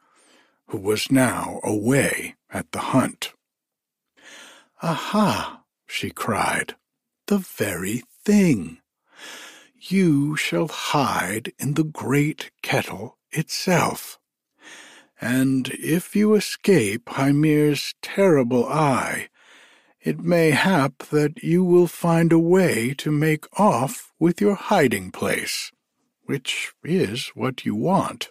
who 0.66 0.78
was 0.78 1.12
now 1.12 1.60
away 1.62 2.34
at 2.52 2.72
the 2.72 2.78
hunt. 2.78 3.32
Aha! 4.82 5.62
she 5.86 6.10
cried, 6.10 6.74
the 7.26 7.38
very 7.38 8.02
thing. 8.24 8.78
You 9.78 10.36
shall 10.36 10.68
hide 10.68 11.52
in 11.58 11.74
the 11.74 11.84
great 11.84 12.50
kettle 12.62 13.18
itself. 13.32 14.18
And 15.20 15.68
if 15.68 16.16
you 16.16 16.34
escape 16.34 17.06
Hymir's 17.06 17.94
terrible 18.00 18.66
eye, 18.66 19.28
it 20.00 20.18
may 20.20 20.52
hap 20.52 20.98
that 21.10 21.42
you 21.42 21.62
will 21.62 21.86
find 21.86 22.32
a 22.32 22.38
way 22.38 22.94
to 22.94 23.10
make 23.10 23.46
off 23.58 24.12
with 24.18 24.40
your 24.40 24.54
hiding 24.54 25.10
place, 25.10 25.70
which 26.24 26.72
is 26.82 27.28
what 27.34 27.66
you 27.66 27.74
want. 27.74 28.30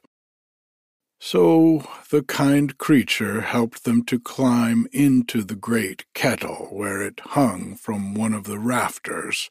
So 1.20 1.86
the 2.10 2.24
kind 2.24 2.78
creature 2.78 3.42
helped 3.42 3.84
them 3.84 4.04
to 4.06 4.20
climb 4.20 4.88
into 4.94 5.44
the 5.44 5.56
great 5.56 6.06
kettle 6.14 6.68
where 6.72 7.02
it 7.02 7.20
hung 7.20 7.76
from 7.76 8.14
one 8.16 8.34
of 8.34 8.46
the 8.46 8.58
rafters, 8.58 9.50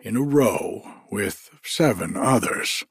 in 0.00 0.16
a 0.16 0.22
row 0.22 0.90
with 1.10 1.50
seven 1.62 2.16
others. 2.16 2.82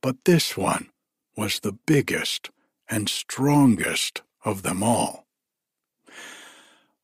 But 0.00 0.24
this 0.24 0.56
one 0.56 0.90
was 1.36 1.60
the 1.60 1.72
biggest 1.72 2.50
and 2.90 3.08
strongest 3.08 4.22
of 4.44 4.62
them 4.62 4.82
all. 4.82 5.26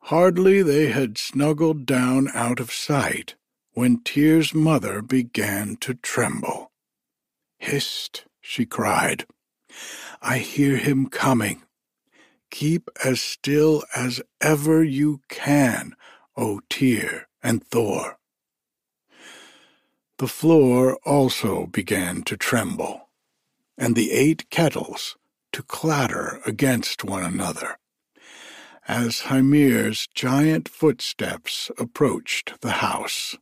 Hardly 0.00 0.62
they 0.62 0.90
had 0.90 1.16
snuggled 1.16 1.86
down 1.86 2.28
out 2.34 2.58
of 2.58 2.72
sight 2.72 3.36
when 3.72 4.02
Tyr's 4.02 4.52
mother 4.52 5.00
began 5.00 5.76
to 5.76 5.94
tremble. 5.94 6.72
Hist, 7.58 8.24
she 8.40 8.66
cried. 8.66 9.26
I 10.20 10.38
hear 10.38 10.76
him 10.76 11.06
coming. 11.06 11.62
Keep 12.50 12.90
as 13.04 13.20
still 13.20 13.84
as 13.94 14.20
ever 14.40 14.82
you 14.82 15.20
can, 15.28 15.94
O 16.36 16.60
Tyr 16.68 17.28
and 17.42 17.64
Thor. 17.64 18.18
The 20.18 20.26
floor 20.26 20.98
also 21.04 21.66
began 21.66 22.22
to 22.22 22.36
tremble, 22.36 23.10
and 23.76 23.94
the 23.94 24.10
eight 24.10 24.50
kettles 24.50 25.16
to 25.52 25.62
clatter 25.62 26.40
against 26.44 27.04
one 27.04 27.22
another, 27.22 27.78
as 28.88 29.22
Hymir's 29.22 30.08
giant 30.14 30.68
footsteps 30.68 31.70
approached 31.78 32.60
the 32.60 32.72
house. 32.82 33.36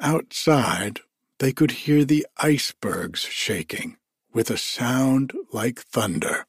Outside, 0.00 1.00
they 1.38 1.52
could 1.52 1.72
hear 1.72 2.04
the 2.04 2.26
icebergs 2.38 3.20
shaking 3.20 3.96
with 4.32 4.50
a 4.50 4.56
sound 4.56 5.32
like 5.52 5.80
thunder. 5.80 6.46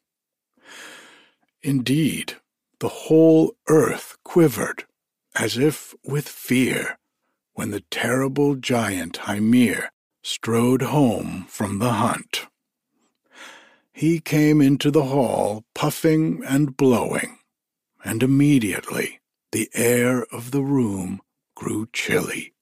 Indeed, 1.62 2.36
the 2.80 2.90
whole 2.90 3.56
earth 3.68 4.18
quivered 4.24 4.86
as 5.36 5.58
if 5.58 5.96
with 6.04 6.28
fear 6.28 7.00
when 7.54 7.72
the 7.72 7.84
terrible 7.92 8.56
giant 8.56 9.18
Hymir 9.18 9.90
strode 10.22 10.82
home 10.82 11.46
from 11.48 11.80
the 11.80 11.94
hunt. 11.94 12.48
He 13.92 14.20
came 14.20 14.62
into 14.62 14.90
the 14.90 15.04
hall 15.04 15.64
puffing 15.76 16.44
and 16.46 16.76
blowing, 16.76 17.38
and 18.04 18.24
immediately 18.24 19.22
the 19.52 19.70
air 19.74 20.26
of 20.32 20.52
the 20.52 20.64
room 20.64 21.22
grew 21.56 21.88
chilly, 21.94 22.54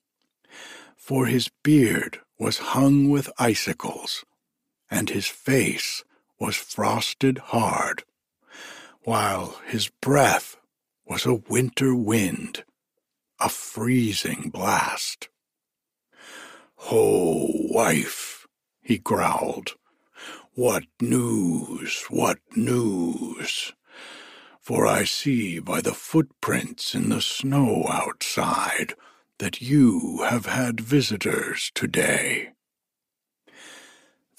for 0.97 1.27
his 1.27 1.49
beard 1.63 2.19
was 2.37 2.57
hung 2.57 3.09
with 3.09 3.29
icicles 3.37 4.25
and 4.91 5.09
his 5.09 5.25
face 5.25 6.03
was 6.37 6.55
frosted 6.55 7.37
hard, 7.37 8.03
while 9.03 9.59
his 9.65 9.89
breath 10.01 10.57
was 11.05 11.25
a 11.25 11.33
winter 11.33 11.95
wind, 11.95 12.63
a 13.39 13.49
freezing 13.49 14.51
blast. 14.53 15.29
Ho, 16.75 17.47
wife, 17.69 18.45
he 18.81 18.97
growled, 18.97 19.75
what 20.53 20.83
news, 20.99 22.05
what 22.09 22.39
news? 22.55 23.71
For 24.59 24.85
I 24.85 25.05
see 25.05 25.59
by 25.59 25.81
the 25.81 25.93
footprints 25.93 26.93
in 26.93 27.09
the 27.09 27.21
snow 27.21 27.85
outside 27.89 28.93
that 29.39 29.61
you 29.61 30.23
have 30.29 30.45
had 30.45 30.81
visitors 30.81 31.71
today. 31.73 32.49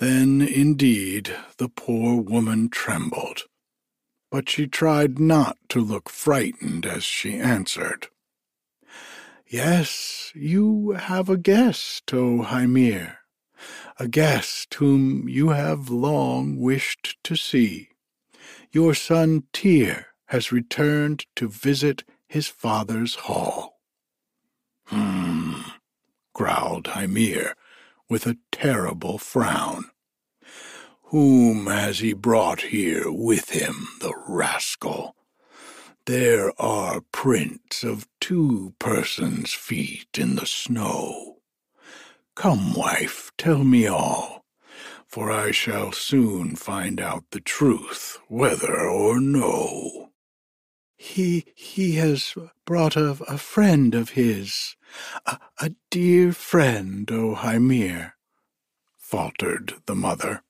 Then, 0.02 0.42
indeed, 0.42 1.32
the 1.58 1.68
poor 1.68 2.20
woman 2.20 2.70
trembled, 2.70 3.42
but 4.32 4.48
she 4.48 4.66
tried 4.66 5.20
not 5.20 5.58
to 5.68 5.80
look 5.80 6.08
frightened 6.08 6.84
as 6.84 7.04
she 7.04 7.36
answered. 7.36 8.08
Yes, 9.46 10.32
you 10.34 10.96
have 10.98 11.28
a 11.28 11.36
guest, 11.36 12.12
O 12.12 12.42
Hymir, 12.42 13.18
a 13.96 14.08
guest 14.08 14.74
whom 14.74 15.28
you 15.28 15.50
have 15.50 15.88
long 15.88 16.58
wished 16.58 17.16
to 17.22 17.36
see. 17.36 17.90
Your 18.72 18.94
son 18.94 19.44
Tyr 19.52 20.06
has 20.26 20.50
returned 20.50 21.26
to 21.36 21.46
visit 21.46 22.02
his 22.26 22.48
father's 22.48 23.14
hall. 23.14 23.78
Hmm, 24.86 25.60
growled 26.34 26.88
Hymir 26.88 27.54
with 28.10 28.26
a 28.26 28.38
terrible 28.50 29.16
frown. 29.16 29.91
Whom 31.12 31.66
has 31.66 31.98
he 31.98 32.14
brought 32.14 32.62
here 32.62 33.12
with 33.12 33.50
him, 33.50 33.86
the 34.00 34.14
rascal? 34.26 35.14
There 36.06 36.58
are 36.58 37.02
prints 37.12 37.84
of 37.84 38.08
two 38.18 38.72
persons' 38.78 39.52
feet 39.52 40.08
in 40.16 40.36
the 40.36 40.46
snow. 40.46 41.42
Come, 42.34 42.72
wife, 42.72 43.30
tell 43.36 43.62
me 43.62 43.86
all, 43.86 44.46
for 45.06 45.30
I 45.30 45.50
shall 45.50 45.92
soon 45.92 46.56
find 46.56 46.98
out 46.98 47.24
the 47.30 47.40
truth, 47.40 48.18
whether 48.28 48.80
or 48.80 49.20
no. 49.20 50.12
He 50.96 51.44
he 51.54 51.96
has 51.96 52.34
brought 52.64 52.96
a, 52.96 53.10
a 53.28 53.36
friend 53.36 53.94
of 53.94 54.10
his, 54.12 54.76
a, 55.26 55.38
a 55.60 55.72
dear 55.90 56.32
friend, 56.32 57.10
O 57.12 57.34
Hymir, 57.34 58.14
faltered 58.96 59.74
the 59.84 59.94
mother. 59.94 60.42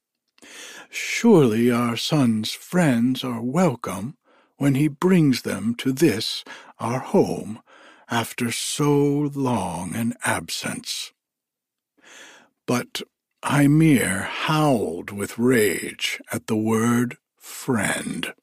Surely 0.95 1.71
our 1.71 1.97
son's 1.97 2.53
friends 2.53 3.25
are 3.25 3.41
welcome 3.41 4.15
when 4.59 4.75
he 4.75 4.89
brings 4.89 5.41
them 5.41 5.75
to 5.75 5.91
this, 5.91 6.45
our 6.79 6.99
home, 6.99 7.63
after 8.11 8.53
so 8.53 9.31
long 9.35 9.95
an 9.95 10.13
absence. 10.23 11.13
But 12.67 13.01
Hymir 13.43 14.25
howled 14.25 15.13
with 15.13 15.39
rage 15.39 16.21
at 16.31 16.47
the 16.47 16.57
word 16.57 17.17
friend. 17.39 18.35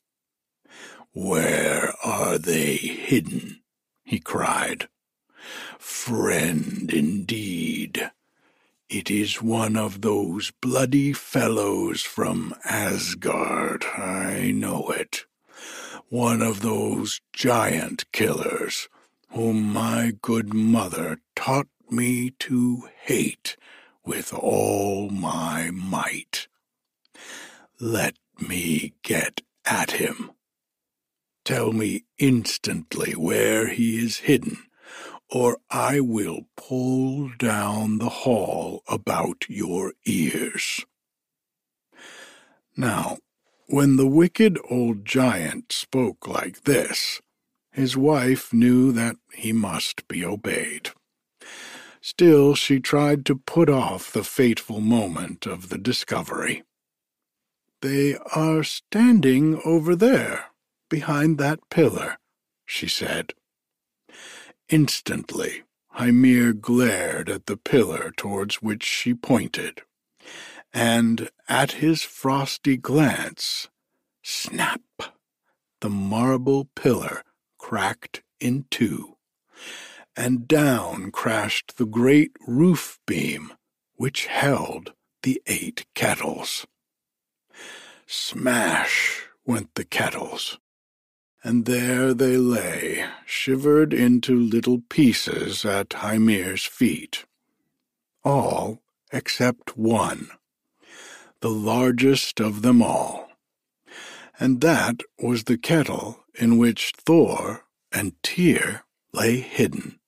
Where 1.11 1.93
are 2.03 2.39
they 2.39 2.77
hidden? 2.77 3.61
he 4.03 4.19
cried. 4.19 4.89
Friend 5.77 6.91
indeed. 6.91 8.09
It 8.89 9.11
is 9.11 9.39
one 9.39 9.77
of 9.77 10.01
those 10.01 10.49
bloody 10.61 11.13
fellows 11.13 12.01
from 12.01 12.55
Asgard, 12.65 13.85
I 13.85 14.49
know 14.49 14.89
it. 14.89 15.25
One 16.09 16.41
of 16.41 16.61
those 16.61 17.21
giant 17.31 18.11
killers 18.11 18.89
whom 19.29 19.71
my 19.71 20.13
good 20.23 20.55
mother 20.55 21.19
taught 21.35 21.67
me 21.91 22.31
to 22.39 22.89
hate 23.03 23.57
with 24.03 24.33
all 24.33 25.11
my 25.11 25.69
might. 25.69 26.47
Let 27.79 28.15
me 28.39 28.93
get 29.03 29.41
at 29.65 29.91
him. 29.91 30.31
Tell 31.45 31.71
me 31.73 32.05
instantly 32.17 33.11
where 33.11 33.67
he 33.67 34.03
is 34.03 34.17
hidden 34.17 34.63
or 35.31 35.57
I 35.69 35.99
will 35.99 36.41
pull 36.55 37.29
down 37.37 37.99
the 37.99 38.09
hall 38.09 38.83
about 38.87 39.45
your 39.47 39.93
ears. 40.05 40.83
Now, 42.75 43.17
when 43.67 43.97
the 43.97 44.07
wicked 44.07 44.57
old 44.69 45.05
giant 45.05 45.71
spoke 45.71 46.27
like 46.27 46.63
this, 46.63 47.21
his 47.71 47.95
wife 47.95 48.51
knew 48.51 48.91
that 48.93 49.17
he 49.33 49.53
must 49.53 50.07
be 50.07 50.25
obeyed. 50.25 50.89
Still, 52.01 52.55
she 52.55 52.79
tried 52.79 53.25
to 53.25 53.35
put 53.35 53.69
off 53.69 54.11
the 54.11 54.23
fateful 54.23 54.79
moment 54.79 55.45
of 55.45 55.69
the 55.69 55.77
discovery. 55.77 56.63
They 57.81 58.17
are 58.33 58.63
standing 58.63 59.61
over 59.63 59.95
there, 59.95 60.45
behind 60.89 61.37
that 61.37 61.59
pillar, 61.69 62.17
she 62.65 62.87
said. 62.87 63.33
Instantly, 64.69 65.63
Hymir 65.95 66.53
glared 66.53 67.27
at 67.27 67.47
the 67.47 67.57
pillar 67.57 68.11
towards 68.15 68.61
which 68.61 68.83
she 68.83 69.15
pointed, 69.15 69.81
and 70.71 71.29
at 71.47 71.73
his 71.73 72.03
frosty 72.03 72.77
glance, 72.77 73.67
snap, 74.21 74.81
the 75.81 75.89
marble 75.89 76.65
pillar 76.75 77.23
cracked 77.57 78.21
in 78.39 78.65
two, 78.69 79.17
and 80.15 80.47
down 80.47 81.09
crashed 81.11 81.77
the 81.77 81.87
great 81.87 82.31
roof 82.47 82.99
beam 83.07 83.53
which 83.95 84.27
held 84.27 84.93
the 85.23 85.41
eight 85.47 85.85
kettles. 85.95 86.67
Smash 88.05 89.23
went 89.45 89.73
the 89.73 89.83
kettles, 89.83 90.59
and 91.43 91.65
there 91.65 92.13
they 92.13 92.37
lay, 92.37 93.05
shivered 93.25 93.93
into 93.93 94.39
little 94.39 94.81
pieces 94.89 95.65
at 95.65 95.89
Hymir's 95.91 96.65
feet. 96.65 97.25
All 98.23 98.81
except 99.13 99.77
one. 99.77 100.29
the 101.41 101.49
largest 101.49 102.39
of 102.41 102.61
them 102.63 102.81
all. 102.81 103.29
And 104.39 104.61
that 104.61 105.01
was 105.19 105.45
the 105.45 105.57
kettle 105.57 106.23
in 106.35 106.57
which 106.57 106.93
Thor 106.97 107.65
and 107.91 108.13
Tyr 108.23 108.83
lay 109.13 109.39
hidden, 109.39 109.99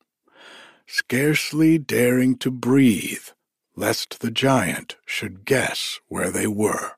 scarcely 0.88 1.78
daring 1.78 2.38
to 2.40 2.52
breathe 2.52 3.30
lest 3.76 4.20
the 4.20 4.32
giant 4.32 4.98
should 5.06 5.46
guess 5.46 6.00
where 6.08 6.32
they 6.32 6.48
were. 6.48 6.94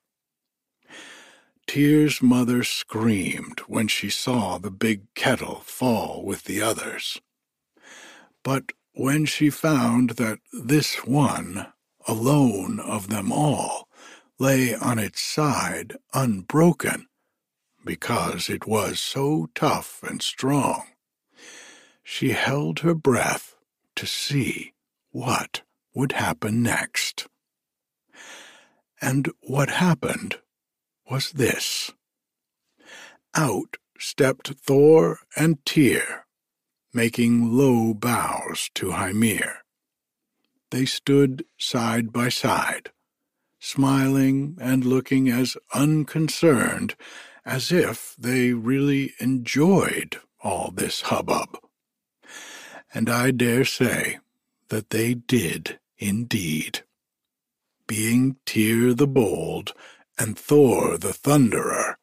Tyr's 1.66 2.22
mother 2.22 2.62
screamed 2.62 3.60
when 3.66 3.88
she 3.88 4.10
saw 4.10 4.58
the 4.58 4.70
big 4.70 5.12
kettle 5.14 5.60
fall 5.64 6.24
with 6.24 6.44
the 6.44 6.60
others. 6.60 7.20
But 8.42 8.72
when 8.92 9.24
she 9.24 9.50
found 9.50 10.10
that 10.10 10.38
this 10.52 11.04
one, 11.04 11.66
alone 12.06 12.78
of 12.80 13.08
them 13.08 13.32
all, 13.32 13.88
lay 14.38 14.74
on 14.74 14.98
its 14.98 15.20
side 15.20 15.96
unbroken, 16.12 17.06
because 17.84 18.48
it 18.48 18.66
was 18.66 19.00
so 19.00 19.48
tough 19.54 20.02
and 20.02 20.22
strong, 20.22 20.84
she 22.02 22.30
held 22.30 22.80
her 22.80 22.94
breath 22.94 23.56
to 23.96 24.06
see 24.06 24.74
what 25.10 25.62
would 25.94 26.12
happen 26.12 26.62
next. 26.62 27.26
And 29.00 29.30
what 29.40 29.70
happened 29.70 30.38
was 31.10 31.32
this. 31.32 31.90
Out 33.34 33.76
stepped 33.98 34.48
Thor 34.54 35.18
and 35.36 35.64
Tyr, 35.64 36.26
making 36.92 37.56
low 37.56 37.94
bows 37.94 38.70
to 38.74 38.92
Hymir. 38.92 39.56
They 40.70 40.84
stood 40.84 41.44
side 41.58 42.12
by 42.12 42.28
side, 42.28 42.90
smiling 43.58 44.56
and 44.60 44.84
looking 44.84 45.28
as 45.28 45.56
unconcerned 45.72 46.96
as 47.44 47.70
if 47.70 48.14
they 48.18 48.52
really 48.52 49.12
enjoyed 49.20 50.18
all 50.42 50.70
this 50.70 51.02
hubbub. 51.02 51.58
And 52.92 53.10
I 53.10 53.30
dare 53.30 53.64
say 53.64 54.18
that 54.68 54.90
they 54.90 55.14
did 55.14 55.78
indeed. 55.98 56.82
Being 57.86 58.36
Tyr 58.46 58.94
the 58.94 59.06
Bold 59.06 59.72
and 60.18 60.38
Thor 60.38 60.96
the 60.96 61.12
Thunderer, 61.12 61.96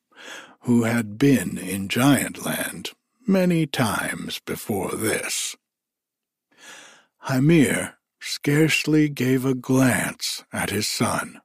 who 0.62 0.84
had 0.84 1.18
been 1.18 1.58
in 1.58 1.88
Giantland 1.88 2.92
many 3.28 3.66
times 3.66 4.40
before 4.46 4.92
this. 4.92 5.56
Hymir 7.28 7.94
scarcely 8.20 9.10
gave 9.10 9.46
a 9.46 9.56
glance 9.56 10.44
at 10.52 10.70
his 10.70 10.88
son, 10.88 11.42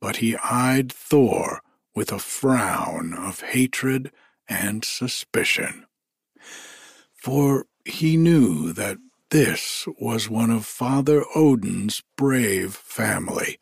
but 0.00 0.16
he 0.16 0.36
eyed 0.36 0.92
Thor 0.92 1.62
with 1.94 2.12
a 2.12 2.18
frown 2.18 3.14
of 3.14 3.40
hatred 3.40 4.12
and 4.48 4.84
suspicion. 4.84 5.86
For 7.14 7.66
he 7.84 8.16
knew 8.16 8.72
that 8.72 8.98
this 9.30 9.86
was 10.00 10.28
one 10.28 10.50
of 10.50 10.66
Father 10.66 11.24
Odin's 11.34 12.02
brave 12.16 12.74
family, 12.74 13.58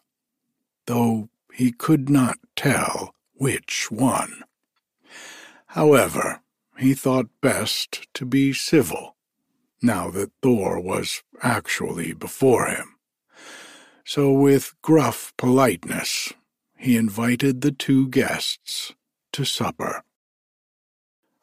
though 0.86 1.28
he 1.58 1.72
could 1.72 2.08
not 2.08 2.38
tell 2.54 3.16
which 3.34 3.90
one. 3.90 4.44
However, 5.66 6.40
he 6.78 6.94
thought 6.94 7.40
best 7.40 8.06
to 8.14 8.24
be 8.24 8.52
civil, 8.52 9.16
now 9.82 10.08
that 10.10 10.30
Thor 10.40 10.78
was 10.78 11.24
actually 11.42 12.12
before 12.12 12.68
him. 12.68 12.94
So 14.04 14.30
with 14.30 14.72
gruff 14.82 15.34
politeness, 15.36 16.32
he 16.76 16.96
invited 16.96 17.60
the 17.60 17.72
two 17.72 18.06
guests 18.08 18.94
to 19.32 19.44
supper. 19.44 20.04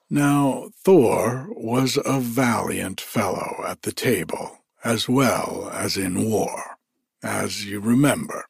Now 0.10 0.70
Thor 0.82 1.50
was 1.50 2.00
a 2.06 2.22
valiant 2.22 3.02
fellow 3.02 3.66
at 3.68 3.82
the 3.82 3.92
table, 3.92 4.60
as 4.82 5.10
well 5.10 5.70
as 5.74 5.98
in 5.98 6.32
war, 6.32 6.78
as 7.22 7.66
you 7.66 7.82
remember, 7.82 8.46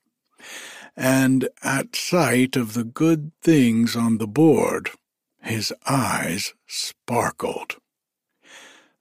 and 0.96 1.50
at 1.64 1.96
sight 1.96 2.56
of 2.56 2.74
the 2.74 2.84
good 2.84 3.32
things 3.42 3.96
on 3.96 4.18
the 4.18 4.28
board, 4.28 4.92
his 5.42 5.74
eyes 5.88 6.54
sparkled. 6.68 7.76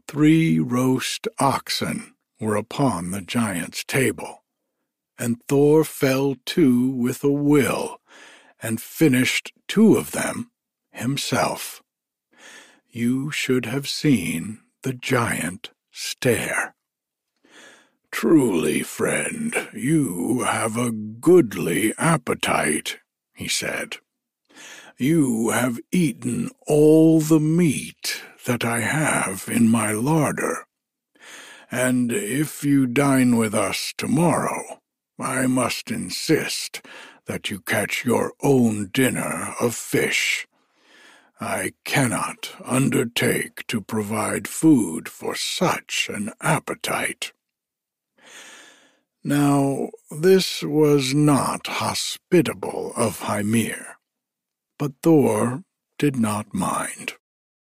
Three 0.07 0.59
roast 0.59 1.29
oxen 1.39 2.15
were 2.41 2.57
upon 2.57 3.11
the 3.11 3.23
giant's 3.23 3.85
table, 3.85 4.45
and 5.19 5.43
Thor 5.49 5.85
fell 5.85 6.37
to 6.47 6.91
with 6.91 7.25
a 7.25 7.31
will, 7.31 8.01
and 8.63 8.81
finished 8.81 9.53
two 9.69 9.97
of 9.97 10.13
them 10.13 10.51
himself 10.93 11.83
you 12.95 13.29
should 13.33 13.67
have 13.67 13.89
seen 13.89 14.61
the 14.83 14.93
giant 14.93 15.71
stare. 15.91 16.77
Truly, 18.15 18.85
friend, 18.85 19.69
you 19.75 20.45
have 20.45 20.77
a 20.77 20.93
goodly 20.93 21.93
appetite, 21.99 22.99
he 23.35 23.49
said. 23.49 23.97
You 24.97 25.51
have 25.51 25.81
eaten 25.91 26.53
all 26.69 27.19
the 27.19 27.41
meat 27.41 28.23
that 28.47 28.65
I 28.65 28.81
have 28.81 29.49
in 29.51 29.69
my 29.69 29.91
larder, 29.91 30.65
and 31.73 32.13
if 32.13 32.63
you 32.63 32.87
dine 32.87 33.37
with 33.37 33.53
us 33.53 33.93
tomorrow, 33.99 34.81
I 35.19 35.49
must 35.49 35.91
insist 35.91 36.83
that 37.27 37.51
you 37.51 37.59
catch 37.61 38.05
your 38.05 38.33
own 38.41 38.91
dinner 38.93 39.55
of 39.61 39.75
fish 39.75 40.47
I 41.41 41.73
cannot 41.85 42.53
undertake 42.65 43.67
to 43.67 43.81
provide 43.81 44.47
food 44.47 45.09
for 45.09 45.35
such 45.35 46.09
an 46.09 46.31
appetite. 46.41 47.33
Now, 49.27 49.89
this 50.11 50.63
was 50.63 51.15
not 51.15 51.67
hospitable 51.67 52.93
of 52.95 53.21
Hymir, 53.21 53.97
but 54.79 54.93
Thor 55.03 55.65
did 55.99 56.17
not 56.17 56.53
mind. 56.53 57.15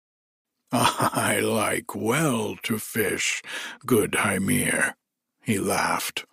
I 0.72 1.42
like 1.44 1.94
well 1.94 2.56
to 2.64 2.80
fish, 2.80 3.42
good 3.86 4.14
Hymir, 4.14 4.94
he 5.42 5.60
laughed. 5.60 6.24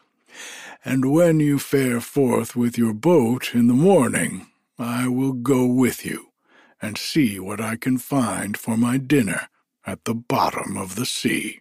And 0.84 1.10
when 1.10 1.40
you 1.40 1.58
fare 1.58 2.00
forth 2.00 2.54
with 2.54 2.78
your 2.78 2.94
boat 2.94 3.56
in 3.56 3.66
the 3.66 3.74
morning, 3.74 4.46
I 4.78 5.08
will 5.08 5.32
go 5.32 5.66
with 5.66 6.06
you 6.06 6.28
and 6.80 6.96
see 6.96 7.40
what 7.40 7.60
I 7.60 7.74
can 7.74 7.98
find 7.98 8.56
for 8.56 8.76
my 8.76 8.98
dinner 8.98 9.48
at 9.84 10.04
the 10.04 10.14
bottom 10.14 10.76
of 10.76 10.94
the 10.94 11.06
sea. 11.06 11.58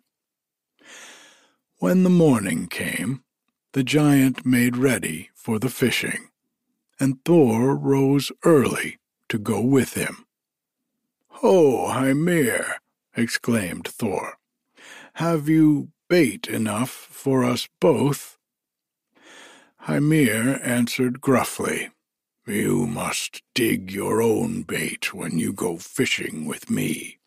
When 1.79 2.03
the 2.03 2.11
morning 2.11 2.67
came, 2.67 3.23
the 3.77 3.83
giant 3.83 4.43
made 4.43 4.75
ready 4.75 5.29
for 5.35 5.59
the 5.59 5.69
fishing, 5.69 6.29
and 6.99 7.23
Thor 7.23 7.75
rose 7.75 8.31
early 8.43 8.97
to 9.29 9.37
go 9.37 9.61
with 9.61 9.93
him. 9.93 10.25
Ho, 11.27 11.91
Hymir! 11.91 12.77
exclaimed 13.15 13.87
Thor. 13.87 14.39
Have 15.13 15.47
you 15.47 15.89
bait 16.09 16.47
enough 16.47 16.89
for 16.89 17.43
us 17.43 17.69
both? 17.79 18.39
Hymir 19.83 20.59
answered 20.63 21.21
gruffly, 21.21 21.91
you 22.47 22.87
must 22.87 23.43
dig 23.53 23.91
your 23.91 24.23
own 24.23 24.63
bait 24.63 25.13
when 25.13 25.37
you 25.37 25.53
go 25.53 25.77
fishing 25.77 26.47
with 26.47 26.71
me. 26.71 27.19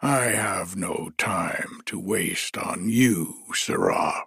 I 0.00 0.22
have 0.28 0.74
no 0.74 1.10
time 1.18 1.82
to 1.84 2.00
waste 2.00 2.56
on 2.56 2.88
you, 2.88 3.34
sirrah. 3.52 4.24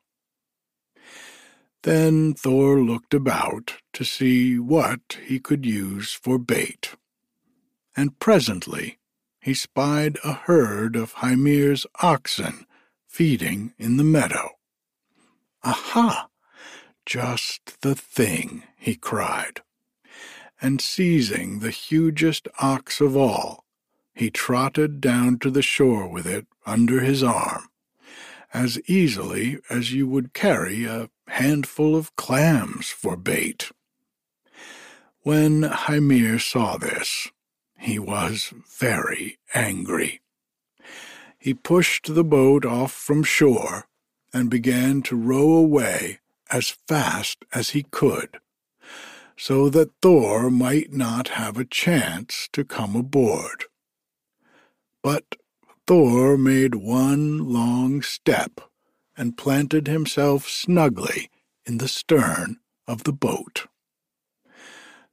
Then 1.85 2.33
Thor 2.33 2.81
looked 2.81 3.13
about 3.13 3.75
to 3.93 4.03
see 4.03 4.57
what 4.57 5.19
he 5.23 5.39
could 5.39 5.65
use 5.67 6.11
for 6.11 6.39
bait, 6.39 6.95
and 7.95 8.17
presently 8.19 8.97
he 9.39 9.53
spied 9.53 10.17
a 10.23 10.33
herd 10.33 10.95
of 10.95 11.13
Hymir's 11.13 11.85
oxen 12.01 12.65
feeding 13.07 13.73
in 13.77 13.97
the 13.97 14.03
meadow. 14.03 14.57
Aha! 15.63 16.27
Just 17.05 17.79
the 17.81 17.93
thing, 17.93 18.63
he 18.77 18.95
cried 18.95 19.61
and 20.61 20.81
seizing 20.81 21.59
the 21.59 21.69
hugest 21.69 22.47
ox 22.59 22.99
of 22.99 23.15
all, 23.15 23.63
he 24.13 24.31
trotted 24.31 25.01
down 25.01 25.37
to 25.37 25.51
the 25.51 25.61
shore 25.61 26.07
with 26.07 26.25
it 26.25 26.47
under 26.65 27.01
his 27.01 27.21
arm, 27.21 27.67
as 28.55 28.79
easily 28.87 29.59
as 29.69 29.91
you 29.91 30.07
would 30.07 30.33
carry 30.33 30.85
a 30.85 31.09
handful 31.27 31.93
of 31.93 32.15
clams 32.15 32.87
for 32.87 33.17
bait. 33.17 33.69
When 35.23 35.63
Hymir 35.63 36.39
saw 36.39 36.77
this, 36.77 37.27
he 37.77 37.99
was 37.99 38.53
very 38.79 39.37
angry. 39.53 40.21
He 41.37 41.53
pushed 41.53 42.15
the 42.15 42.23
boat 42.23 42.65
off 42.65 42.93
from 42.93 43.23
shore 43.23 43.87
and 44.33 44.49
began 44.49 45.01
to 45.03 45.17
row 45.17 45.51
away 45.51 46.19
as 46.49 46.77
fast 46.87 47.43
as 47.53 47.71
he 47.71 47.83
could 47.83 48.39
so 49.37 49.69
that 49.69 49.91
Thor 50.01 50.49
might 50.49 50.93
not 50.93 51.27
have 51.29 51.57
a 51.57 51.65
chance 51.65 52.47
to 52.53 52.63
come 52.63 52.95
aboard. 52.95 53.65
But 55.03 55.35
Thor 55.87 56.35
made 56.35 56.73
one 56.73 57.37
long 57.37 58.01
step 58.01 58.59
and 59.15 59.37
planted 59.37 59.85
himself 59.87 60.47
snugly 60.47 61.29
in 61.63 61.77
the 61.77 61.87
stern 61.87 62.57
of 62.87 63.03
the 63.03 63.13
boat. 63.13 63.67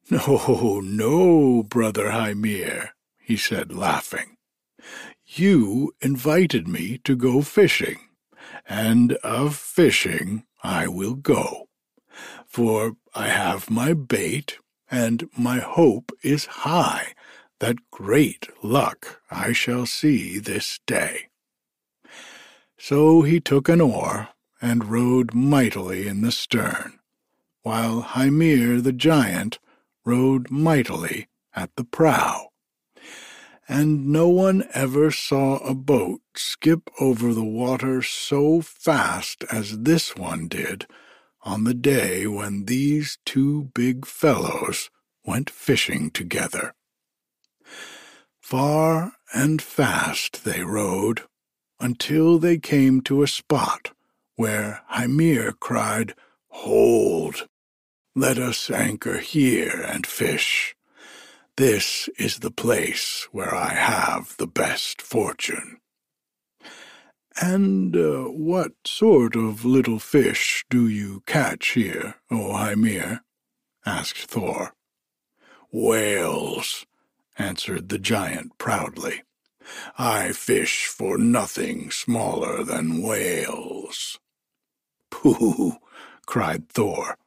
No, 0.09 0.81
no, 0.83 1.63
brother 1.63 2.11
Hymir, 2.11 2.89
he 3.19 3.37
said, 3.37 3.71
laughing. 3.71 4.35
You 5.25 5.93
invited 6.01 6.67
me 6.67 6.97
to 7.03 7.15
go 7.15 7.41
fishing, 7.41 7.99
and 8.67 9.13
of 9.23 9.55
fishing 9.55 10.43
I 10.63 10.87
will 10.87 11.15
go. 11.15 11.67
For 12.45 12.97
I 13.13 13.27
have 13.27 13.69
my 13.69 13.93
bait, 13.93 14.57
and 14.89 15.29
my 15.37 15.59
hope 15.59 16.11
is 16.23 16.45
high 16.45 17.13
that 17.63 17.89
great 17.91 18.49
luck 18.61 19.21
I 19.31 19.53
shall 19.53 19.85
see 19.85 20.37
this 20.37 20.81
day. 20.85 21.29
So 22.77 23.21
he 23.21 23.39
took 23.39 23.69
an 23.69 23.79
oar 23.79 24.27
and 24.61 24.91
rowed 24.91 25.33
mightily 25.33 26.05
in 26.05 26.23
the 26.23 26.33
stern, 26.33 26.99
while 27.61 28.01
Hymir 28.01 28.81
the 28.81 28.91
giant 28.91 29.59
rowed 30.03 30.51
mightily 30.51 31.29
at 31.55 31.73
the 31.77 31.85
prow. 31.85 32.49
And 33.69 34.09
no 34.09 34.27
one 34.27 34.67
ever 34.73 35.09
saw 35.09 35.55
a 35.59 35.73
boat 35.73 36.19
skip 36.35 36.89
over 36.99 37.33
the 37.33 37.45
water 37.45 38.01
so 38.01 38.59
fast 38.59 39.45
as 39.49 39.83
this 39.83 40.17
one 40.17 40.49
did 40.49 40.85
on 41.43 41.63
the 41.63 41.73
day 41.73 42.27
when 42.27 42.65
these 42.65 43.19
two 43.23 43.71
big 43.73 44.05
fellows 44.05 44.89
went 45.23 45.49
fishing 45.49 46.11
together. 46.11 46.73
Far 48.43 49.13
and 49.33 49.61
fast 49.61 50.43
they 50.43 50.63
rode, 50.63 51.21
until 51.79 52.37
they 52.37 52.57
came 52.57 52.99
to 53.03 53.23
a 53.23 53.27
spot 53.27 53.91
where 54.35 54.81
Hymir 54.91 55.53
cried, 55.61 56.13
Hold! 56.49 57.47
Let 58.13 58.37
us 58.37 58.69
anchor 58.69 59.19
here 59.19 59.81
and 59.87 60.05
fish. 60.05 60.75
This 61.55 62.09
is 62.19 62.39
the 62.39 62.51
place 62.51 63.29
where 63.31 63.55
I 63.55 63.73
have 63.73 64.35
the 64.37 64.45
best 64.45 65.01
fortune. 65.01 65.77
And 67.41 67.95
uh, 67.95 68.23
what 68.25 68.73
sort 68.85 69.37
of 69.37 69.63
little 69.63 69.99
fish 69.99 70.65
do 70.69 70.89
you 70.89 71.23
catch 71.25 71.69
here, 71.69 72.15
O 72.29 72.57
Hymir? 72.57 73.21
asked 73.85 74.25
Thor. 74.29 74.73
Whales, 75.71 76.85
answered 77.37 77.89
the 77.89 77.99
giant 77.99 78.57
proudly. 78.57 79.23
I 79.97 80.33
fish 80.33 80.87
for 80.87 81.17
nothing 81.17 81.89
smaller 81.91 82.63
than 82.63 83.01
whales. 83.01 84.19
Pooh, 85.09 85.77
cried 86.25 86.69
Thor. 86.69 87.17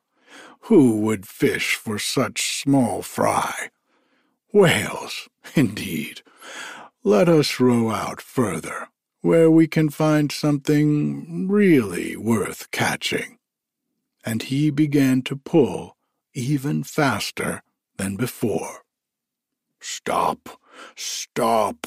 Who 0.63 1.01
would 1.01 1.27
fish 1.27 1.77
for 1.77 1.99
such 1.99 2.61
small 2.61 3.03
fry? 3.03 3.71
Whales, 4.53 5.29
indeed. 5.55 6.23
Let 7.05 7.29
us 7.29 7.61
row 7.61 7.91
out 7.91 8.21
further, 8.21 8.89
where 9.21 9.51
we 9.51 9.67
can 9.69 9.91
find 9.91 10.33
something 10.33 11.49
really 11.49 12.17
worth 12.17 12.71
catching. 12.71 13.39
And 14.25 14.43
he 14.43 14.71
began 14.71 15.23
to 15.23 15.37
pull 15.37 15.97
even 16.35 16.83
faster 16.83 17.63
than 17.97 18.17
before. 18.17 18.83
Stop, 19.89 20.61
stop, 20.97 21.87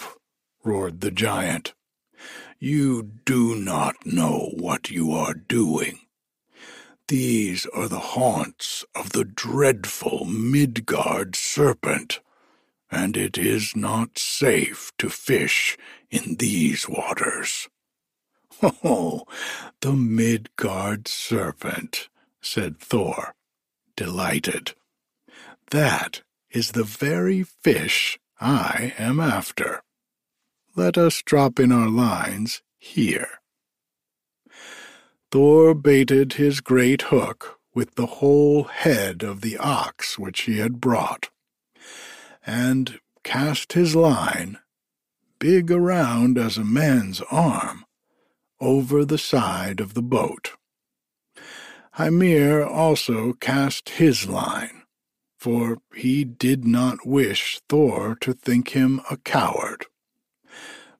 roared 0.63 1.01
the 1.01 1.11
giant. 1.11 1.73
You 2.57 3.11
do 3.25 3.55
not 3.55 4.05
know 4.05 4.53
what 4.57 4.89
you 4.89 5.11
are 5.11 5.33
doing. 5.33 5.99
These 7.09 7.65
are 7.67 7.89
the 7.89 7.99
haunts 8.15 8.85
of 8.95 9.11
the 9.11 9.25
dreadful 9.25 10.23
Midgard 10.23 11.35
serpent, 11.35 12.21
and 12.89 13.17
it 13.17 13.37
is 13.37 13.75
not 13.75 14.17
safe 14.17 14.93
to 14.97 15.09
fish 15.09 15.77
in 16.09 16.35
these 16.37 16.87
waters. 16.87 17.67
Oh, 18.81 19.25
the 19.81 19.93
Midgard 19.93 21.09
serpent, 21.09 22.07
said 22.41 22.79
Thor, 22.79 23.35
delighted. 23.97 24.73
That 25.71 26.21
is 26.51 26.71
the 26.71 26.83
very 26.83 27.43
fish 27.43 28.19
I 28.39 28.93
am 28.97 29.19
after. 29.19 29.81
Let 30.75 30.97
us 30.97 31.21
drop 31.21 31.59
in 31.59 31.71
our 31.71 31.89
lines 31.89 32.61
here. 32.77 33.39
Thor 35.31 35.75
baited 35.75 36.33
his 36.33 36.61
great 36.61 37.03
hook 37.03 37.59
with 37.73 37.95
the 37.95 38.05
whole 38.05 38.63
head 38.63 39.23
of 39.23 39.41
the 39.41 39.57
ox 39.57 40.17
which 40.17 40.41
he 40.41 40.57
had 40.57 40.81
brought, 40.81 41.29
and 42.45 42.99
cast 43.23 43.73
his 43.73 43.95
line, 43.95 44.57
big 45.37 45.71
around 45.71 46.37
as 46.37 46.57
a 46.57 46.63
man's 46.63 47.21
arm, 47.29 47.85
over 48.59 49.05
the 49.05 49.17
side 49.17 49.79
of 49.79 49.93
the 49.93 50.01
boat. 50.01 50.53
Hymir 51.97 52.65
also 52.65 53.33
cast 53.33 53.89
his 53.89 54.27
line, 54.27 54.78
for 55.39 55.77
he 55.95 56.25
did 56.25 56.65
not 56.65 57.07
wish 57.07 57.61
Thor 57.69 58.17
to 58.21 58.33
think 58.33 58.69
him 58.69 59.01
a 59.09 59.15
coward. 59.17 59.85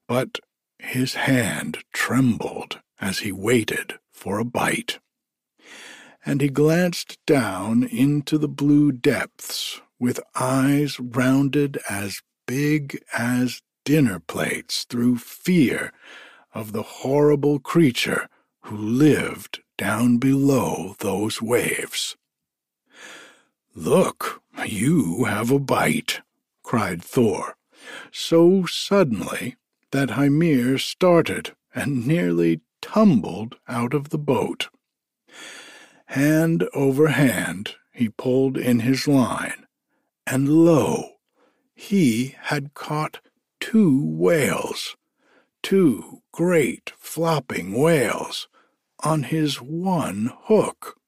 But 0.08 0.38
his 0.78 1.14
hand 1.14 1.78
trembled 1.92 2.80
as 3.00 3.20
he 3.20 3.32
waited 3.32 3.98
for 4.10 4.38
a 4.38 4.44
bite. 4.44 4.98
And 6.24 6.40
he 6.40 6.48
glanced 6.48 7.18
down 7.26 7.84
into 7.84 8.38
the 8.38 8.48
blue 8.48 8.92
depths 8.92 9.80
with 9.98 10.20
eyes 10.34 10.98
rounded 10.98 11.78
as 11.88 12.22
big 12.46 13.02
as 13.16 13.62
dinner 13.84 14.20
plates 14.20 14.84
through 14.84 15.18
fear 15.18 15.92
of 16.54 16.72
the 16.72 16.82
horrible 16.82 17.58
creature 17.58 18.28
who 18.62 18.76
lived 18.76 19.60
down 19.76 20.18
below 20.18 20.94
those 20.98 21.40
waves. 21.40 22.16
Look, 23.74 24.42
you 24.66 25.24
have 25.24 25.52
a 25.52 25.60
bite, 25.60 26.22
cried 26.64 27.04
Thor, 27.04 27.56
so 28.10 28.66
suddenly 28.66 29.56
that 29.92 30.10
Hymir 30.10 30.76
started 30.78 31.54
and 31.72 32.04
nearly 32.04 32.62
tumbled 32.82 33.56
out 33.68 33.94
of 33.94 34.08
the 34.08 34.18
boat. 34.18 34.68
Hand 36.06 36.68
over 36.74 37.08
hand 37.08 37.76
he 37.92 38.08
pulled 38.08 38.58
in 38.58 38.80
his 38.80 39.06
line, 39.06 39.66
and 40.26 40.48
lo, 40.48 41.18
he 41.72 42.34
had 42.40 42.74
caught 42.74 43.20
two 43.60 44.04
whales, 44.04 44.96
two 45.62 46.22
great 46.32 46.92
flopping 46.98 47.72
whales, 47.72 48.48
on 49.04 49.22
his 49.22 49.62
one 49.62 50.32
hook. 50.44 50.98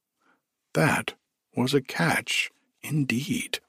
That 0.74 1.14
was 1.56 1.74
a 1.74 1.80
catch 1.80 2.50
indeed. 2.82 3.60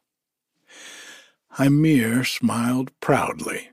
Hymir 1.58 2.24
smiled 2.24 2.92
proudly, 3.00 3.70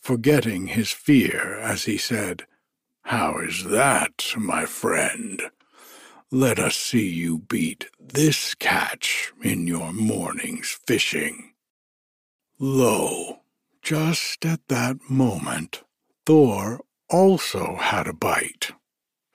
forgetting 0.00 0.68
his 0.68 0.90
fear 0.90 1.58
as 1.58 1.84
he 1.84 1.96
said, 1.96 2.46
how 3.02 3.38
is 3.38 3.64
that, 3.64 4.34
my 4.36 4.66
friend? 4.66 5.42
Let 6.30 6.58
us 6.60 6.76
see 6.76 7.08
you 7.08 7.38
beat 7.38 7.88
this 7.98 8.54
catch 8.54 9.32
in 9.42 9.66
your 9.66 9.92
morning's 9.92 10.78
fishing. 10.86 11.54
Lo, 12.58 13.40
just 13.82 14.44
at 14.44 14.60
that 14.68 14.98
moment, 15.08 15.82
Thor 16.26 16.84
also 17.08 17.76
had 17.76 18.06
a 18.06 18.12
bite. 18.12 18.72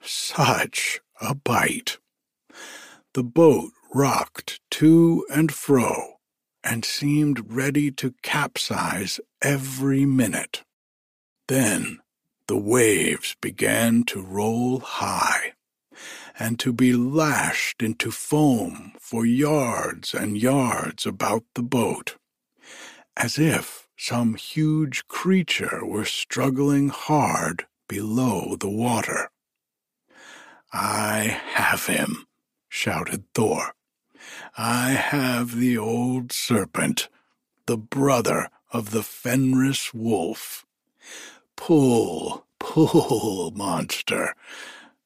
Such 0.00 1.00
a 1.20 1.34
bite! 1.34 1.98
The 3.12 3.24
boat 3.24 3.72
rocked 3.94 4.60
to 4.70 5.24
and 5.30 5.52
fro 5.52 6.14
and 6.62 6.84
seemed 6.84 7.52
ready 7.52 7.90
to 7.92 8.14
capsize 8.22 9.20
every 9.40 10.04
minute. 10.04 10.64
Then 11.48 12.00
the 12.48 12.56
waves 12.56 13.36
began 13.40 14.04
to 14.04 14.22
roll 14.22 14.80
high 14.80 15.52
and 16.38 16.58
to 16.58 16.72
be 16.72 16.92
lashed 16.92 17.82
into 17.82 18.10
foam 18.10 18.92
for 19.00 19.24
yards 19.24 20.12
and 20.12 20.36
yards 20.36 21.06
about 21.06 21.44
the 21.54 21.62
boat, 21.62 22.16
as 23.16 23.38
if 23.38 23.88
some 23.96 24.34
huge 24.34 25.06
creature 25.08 25.84
were 25.84 26.04
struggling 26.04 26.88
hard 26.90 27.66
below 27.88 28.56
the 28.58 28.68
water. 28.68 29.30
I 30.72 31.40
have 31.54 31.86
him, 31.86 32.26
shouted 32.68 33.24
Thor. 33.34 33.75
I 34.56 34.90
have 34.90 35.56
the 35.56 35.76
old 35.76 36.32
serpent, 36.32 37.08
the 37.66 37.76
brother 37.76 38.48
of 38.72 38.90
the 38.90 39.02
Fenris 39.02 39.92
wolf. 39.92 40.66
Pull, 41.56 42.46
pull, 42.58 43.50
monster, 43.52 44.34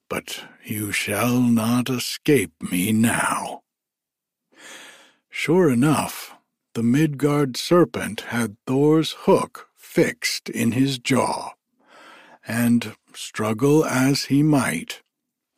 but 0.09 0.45
you 0.65 0.93
shall 0.93 1.41
not 1.41 1.89
escape 1.89 2.53
me 2.71 2.93
now. 2.93 3.63
Sure 5.29 5.71
enough, 5.71 6.35
the 6.75 6.83
Midgard 6.83 7.57
serpent 7.57 8.23
had 8.23 8.57
Thor's 8.67 9.13
hook 9.21 9.69
fixed 9.77 10.49
in 10.49 10.73
his 10.73 10.99
jaw, 10.99 11.51
and, 12.47 12.97
struggle 13.15 13.85
as 13.85 14.25
he 14.25 14.43
might, 14.43 15.03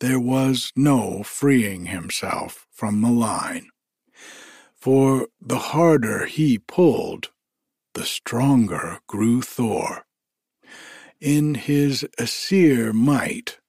there 0.00 0.20
was 0.20 0.72
no 0.74 1.22
freeing 1.22 1.86
himself 1.86 2.66
from 2.82 3.00
the 3.00 3.12
line. 3.12 3.68
For 4.74 5.28
the 5.40 5.70
harder 5.70 6.26
he 6.26 6.58
pulled, 6.58 7.30
the 7.94 8.04
stronger 8.04 8.98
grew 9.06 9.40
Thor. 9.40 10.04
In 11.20 11.54
his 11.54 12.04
Aesir 12.18 12.92
might, 12.92 13.60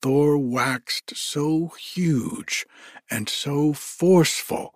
Thor 0.00 0.38
waxed 0.38 1.14
so 1.14 1.74
huge 1.78 2.64
and 3.10 3.28
so 3.28 3.74
forceful 3.74 4.74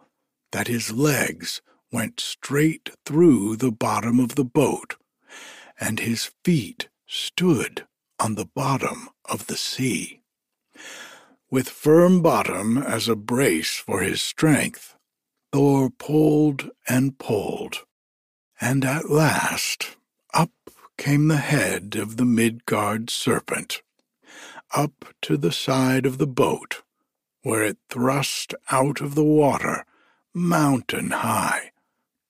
that 0.53 0.69
his 0.69 0.93
legs 0.93 1.63
went 1.91 2.21
straight 2.21 2.91
through 3.07 3.57
the 3.57 3.73
bottom 3.73 4.21
of 4.21 4.35
the 4.35 4.45
boat, 4.45 4.97
and 5.81 6.01
his 6.01 6.33
feet 6.45 6.91
stood 7.07 7.87
on 8.21 8.35
the 8.35 8.51
bottom 8.55 9.09
of 9.25 9.47
the 9.47 9.57
sea. 9.57 10.21
With 11.49 11.69
firm 11.69 12.23
bottom 12.23 12.77
as 12.77 13.09
a 13.09 13.15
brace 13.15 13.77
for 13.77 14.01
his 14.01 14.21
strength, 14.21 14.97
Thor 15.53 15.91
pulled 15.91 16.71
and 16.89 17.17
pulled, 17.19 17.85
and 18.61 18.85
at 18.85 19.11
last 19.11 19.97
up 20.35 20.51
came 20.99 21.29
the 21.29 21.37
head 21.37 21.95
of 21.95 22.17
the 22.17 22.25
Midgard 22.25 23.11
serpent, 23.11 23.83
up 24.75 25.07
to 25.23 25.37
the 25.37 25.53
side 25.53 26.05
of 26.05 26.19
the 26.19 26.27
boat, 26.27 26.83
where 27.43 27.63
it 27.63 27.79
thrust 27.89 28.53
out 28.73 29.01
of 29.01 29.15
the 29.15 29.25
water 29.25 29.87
mountain 30.35 31.11
high, 31.13 31.71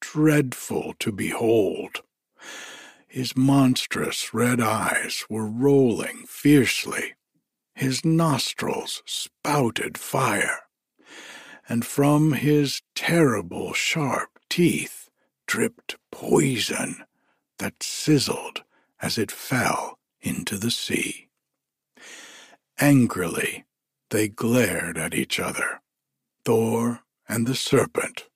dreadful 0.00 0.94
to 0.98 1.11
behold. 1.11 2.02
His 3.09 3.35
monstrous 3.35 4.35
red 4.35 4.61
eyes 4.61 5.24
were 5.31 5.46
rolling 5.46 6.26
fiercely, 6.29 7.15
his 7.77 8.07
nostrils 8.07 9.03
spouted 9.05 9.99
fire, 9.99 10.61
and 11.69 11.85
from 11.85 12.33
his 12.33 12.81
terrible 12.95 13.75
sharp 13.75 14.39
teeth 14.49 15.11
dripped 15.47 15.97
poison 16.11 17.05
that 17.59 17.83
sizzled 17.83 18.62
as 19.03 19.19
it 19.19 19.31
fell 19.31 19.99
into 20.23 20.57
the 20.57 20.71
sea. 20.71 21.29
Angrily 22.81 23.67
they 24.09 24.27
glared 24.29 24.97
at 24.97 25.12
each 25.12 25.39
other, 25.39 25.83
Thor 26.47 27.01
and 27.29 27.47
the 27.47 27.55
serpent, 27.55 28.27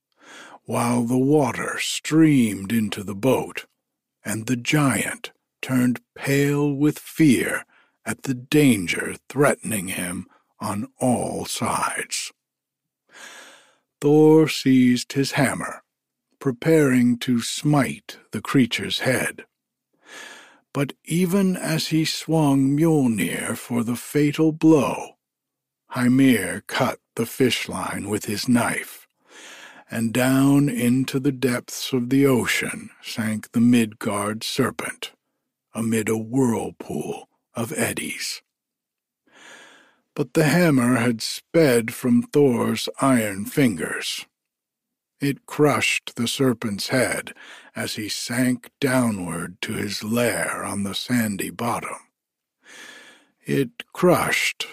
while 0.65 1.05
the 1.05 1.19
water 1.19 1.79
streamed 1.81 2.73
into 2.73 3.03
the 3.03 3.15
boat, 3.15 3.65
and 4.23 4.47
the 4.47 4.57
giant 4.57 5.33
turned 5.63 6.03
pale 6.15 6.71
with 6.71 6.99
fear 6.99 7.65
at 8.05 8.23
the 8.23 8.35
danger 8.35 9.17
threatening 9.29 9.89
him 9.89 10.27
on 10.61 10.89
all 10.99 11.45
sides. 11.45 12.33
Thor 14.01 14.49
seized 14.49 15.13
his 15.13 15.33
hammer, 15.33 15.83
preparing 16.39 17.19
to 17.19 17.41
smite 17.41 18.19
the 18.33 18.41
creature's 18.41 19.01
head. 19.01 19.45
But 20.73 20.93
even 21.05 21.57
as 21.57 21.89
he 21.89 22.05
swung 22.05 22.77
Mjolnir 22.77 23.57
for 23.57 23.83
the 23.83 23.97
fatal 23.97 24.53
blow, 24.53 25.17
Hymir 25.95 26.63
cut 26.67 27.01
the 27.17 27.27
fish 27.27 27.69
line 27.69 28.09
with 28.09 28.27
his 28.27 28.49
knife, 28.49 29.07
and 29.91 30.13
down 30.13 30.69
into 30.69 31.19
the 31.19 31.33
depths 31.33 31.93
of 31.93 32.09
the 32.11 32.25
ocean 32.25 32.91
sank 33.03 33.51
the 33.53 33.61
Midgard 33.61 34.45
serpent, 34.45 35.13
amid 35.75 36.09
a 36.09 36.17
whirlpool 36.17 37.30
of 37.55 37.73
eddies. 37.77 38.43
But 40.15 40.35
the 40.35 40.45
hammer 40.45 40.97
had 40.97 41.23
sped 41.23 41.95
from 41.95 42.23
Thor's 42.23 42.89
iron 43.01 43.45
fingers. 43.45 44.27
It 45.21 45.47
crushed 45.47 46.17
the 46.17 46.27
serpent's 46.27 46.89
head 46.89 47.35
as 47.77 47.95
he 47.95 48.09
sank 48.09 48.71
downward 48.81 49.61
to 49.63 49.75
his 49.75 50.03
lair 50.03 50.65
on 50.65 50.83
the 50.83 50.95
sandy 50.95 51.51
bottom. 51.51 51.97
It 53.43 53.85
crushed, 53.93 54.67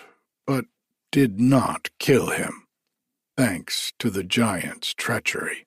but 0.46 0.66
did 1.12 1.40
not 1.40 1.90
kill 2.00 2.32
him, 2.32 2.68
thanks 3.36 3.94
to 4.00 4.10
the 4.10 4.24
giant's 4.24 4.94
treachery. 4.94 5.66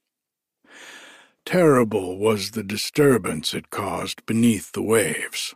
Terrible 1.45 2.19
was 2.19 2.53
the 2.53 2.63
disturbance 2.63 3.55
it 3.55 3.71
caused 3.71 4.25
beneath 4.27 4.73
the 4.73 4.83
waves. 4.83 5.55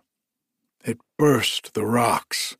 It 0.84 0.98
burst 1.16 1.72
the 1.72 1.86
rocks 1.86 2.56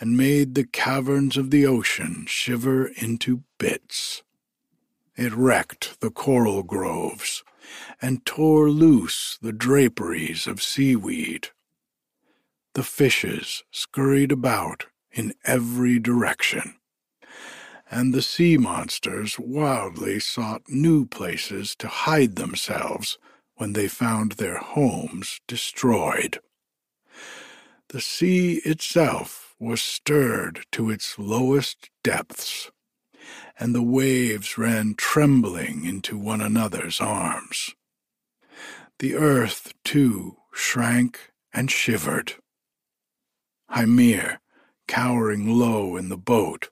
and 0.00 0.16
made 0.16 0.54
the 0.54 0.66
caverns 0.66 1.36
of 1.36 1.50
the 1.50 1.64
ocean 1.64 2.26
shiver 2.26 2.88
into 2.88 3.44
bits. 3.58 4.22
It 5.16 5.32
wrecked 5.32 6.00
the 6.00 6.10
coral 6.10 6.64
groves 6.64 7.44
and 8.00 8.26
tore 8.26 8.68
loose 8.68 9.38
the 9.40 9.52
draperies 9.52 10.48
of 10.48 10.60
seaweed. 10.62 11.50
The 12.74 12.82
fishes 12.82 13.62
scurried 13.70 14.32
about 14.32 14.86
in 15.12 15.34
every 15.44 16.00
direction, 16.00 16.74
and 17.90 18.12
the 18.12 18.22
sea 18.22 18.56
monsters 18.56 19.38
wildly 19.38 20.18
sought 20.18 20.62
new 20.68 21.06
places 21.06 21.76
to 21.76 21.86
hide 21.86 22.36
themselves 22.36 23.18
when 23.54 23.74
they 23.74 23.86
found 23.86 24.32
their 24.32 24.56
homes 24.56 25.40
destroyed. 25.46 26.40
The 27.92 28.00
sea 28.00 28.54
itself 28.64 29.54
was 29.58 29.82
stirred 29.82 30.64
to 30.72 30.90
its 30.90 31.18
lowest 31.18 31.90
depths, 32.02 32.70
and 33.60 33.74
the 33.74 33.82
waves 33.82 34.56
ran 34.56 34.94
trembling 34.96 35.84
into 35.84 36.16
one 36.16 36.40
another's 36.40 37.00
arms. 37.00 37.74
The 38.98 39.14
earth, 39.14 39.74
too, 39.84 40.38
shrank 40.52 41.32
and 41.52 41.70
shivered. 41.70 42.34
Hymir 43.70 44.40
cowering 44.88 45.48
low 45.58 45.96
in 45.96 46.08
the 46.08 46.16
boat, 46.16 46.70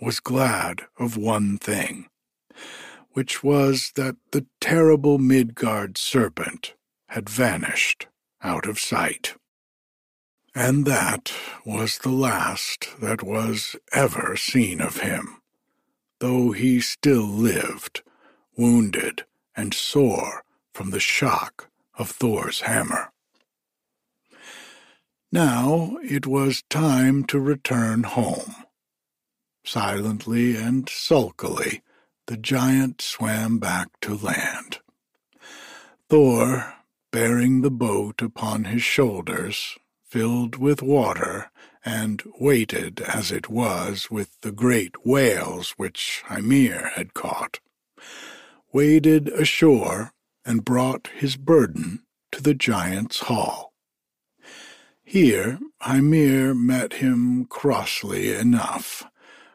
was 0.00 0.20
glad 0.20 0.86
of 0.98 1.16
one 1.16 1.58
thing, 1.58 2.08
which 3.12 3.42
was 3.42 3.92
that 3.96 4.16
the 4.30 4.46
terrible 4.60 5.18
Midgard 5.18 5.98
serpent 5.98 6.74
had 7.08 7.28
vanished 7.28 8.06
out 8.42 8.66
of 8.66 8.78
sight. 8.78 9.34
And 10.54 10.84
that 10.84 11.32
was 11.64 11.98
the 11.98 12.10
last 12.10 12.88
that 13.00 13.22
was 13.22 13.76
ever 13.92 14.36
seen 14.36 14.80
of 14.80 14.98
him, 15.00 15.40
though 16.18 16.50
he 16.50 16.80
still 16.80 17.26
lived, 17.26 18.02
wounded 18.56 19.24
and 19.56 19.72
sore 19.72 20.42
from 20.74 20.90
the 20.90 21.00
shock 21.00 21.70
of 21.94 22.10
Thor's 22.10 22.62
hammer. 22.62 23.12
Now 25.30 25.98
it 26.02 26.26
was 26.26 26.64
time 26.68 27.24
to 27.26 27.38
return 27.38 28.02
home. 28.02 28.54
Silently 29.64 30.56
and 30.56 30.88
sulkily, 30.88 31.82
the 32.26 32.36
giant 32.36 33.00
swam 33.00 33.58
back 33.58 33.88
to 34.00 34.16
land. 34.16 34.78
Thor, 36.08 36.74
bearing 37.12 37.60
the 37.60 37.70
boat 37.70 38.20
upon 38.20 38.64
his 38.64 38.82
shoulders, 38.82 39.78
filled 40.10 40.56
with 40.56 40.82
water, 40.82 41.52
and 41.84 42.22
weighted 42.40 43.00
as 43.00 43.30
it 43.30 43.48
was 43.48 44.10
with 44.10 44.40
the 44.40 44.50
great 44.50 45.06
whales 45.06 45.70
which 45.76 46.24
Hymir 46.28 46.90
had 46.96 47.14
caught, 47.14 47.60
waded 48.72 49.28
ashore 49.28 50.12
and 50.44 50.64
brought 50.64 51.08
his 51.16 51.36
burden 51.36 52.02
to 52.32 52.42
the 52.42 52.54
giant's 52.54 53.20
hall. 53.20 53.72
Here 55.04 55.60
Hymir 55.80 56.54
met 56.54 56.94
him 56.94 57.44
crossly 57.44 58.34
enough, 58.34 59.04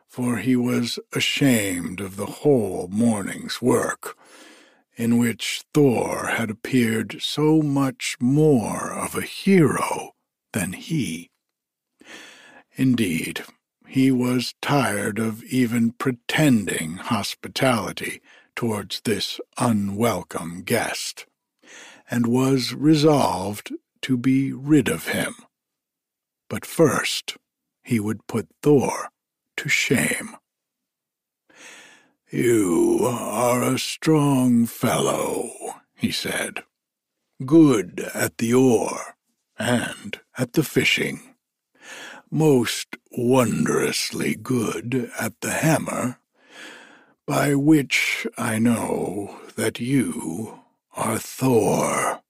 for 0.07 0.37
he 0.37 0.55
was 0.55 0.99
ashamed 1.11 1.99
of 1.99 2.15
the 2.15 2.25
whole 2.25 2.87
morning's 2.89 3.61
work, 3.61 4.17
in 4.95 5.17
which 5.17 5.63
Thor 5.73 6.27
had 6.27 6.49
appeared 6.49 7.17
so 7.21 7.61
much 7.61 8.15
more 8.21 8.93
of 8.93 9.15
a 9.15 9.21
hero 9.21 10.14
than 10.55 10.71
he. 10.71 11.29
Indeed, 12.77 13.43
he 13.85 14.09
was 14.09 14.55
tired 14.61 15.19
of 15.19 15.43
even 15.43 15.91
pretending 15.91 16.95
hospitality 16.95 18.21
towards 18.55 19.01
this 19.01 19.41
unwelcome 19.57 20.63
guest, 20.63 21.25
and 22.09 22.25
was 22.25 22.73
resolved 22.73 23.73
to 24.01 24.15
be 24.17 24.53
rid 24.53 24.87
of 24.87 25.09
him. 25.09 25.35
But 26.49 26.65
first 26.65 27.35
he 27.83 27.99
would 27.99 28.25
put 28.25 28.47
Thor 28.61 29.09
to 29.57 29.67
shame. 29.67 30.37
You 32.31 33.01
are 33.03 33.61
a 33.61 33.77
strong 33.77 34.65
fellow, 34.67 35.49
he 35.95 36.11
said, 36.11 36.63
good 37.45 38.09
at 38.13 38.37
the 38.37 38.53
oar 38.53 39.14
and 39.57 40.19
at 40.37 40.53
the 40.53 40.63
fishing, 40.63 41.35
most 42.29 42.97
wondrously 43.11 44.35
good 44.35 45.11
at 45.19 45.39
the 45.41 45.51
hammer, 45.51 46.19
by 47.25 47.55
which 47.55 48.27
I 48.37 48.59
know 48.59 49.39
that 49.55 49.79
you 49.79 50.59
are 50.95 51.17
Thor. 51.17 52.21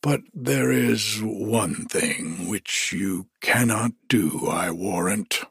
But 0.00 0.22
there 0.34 0.72
is 0.72 1.20
one 1.22 1.86
thing 1.86 2.48
which 2.48 2.92
you 2.92 3.28
cannot 3.40 3.92
do, 4.08 4.48
I 4.48 4.70
warrant. 4.70 5.42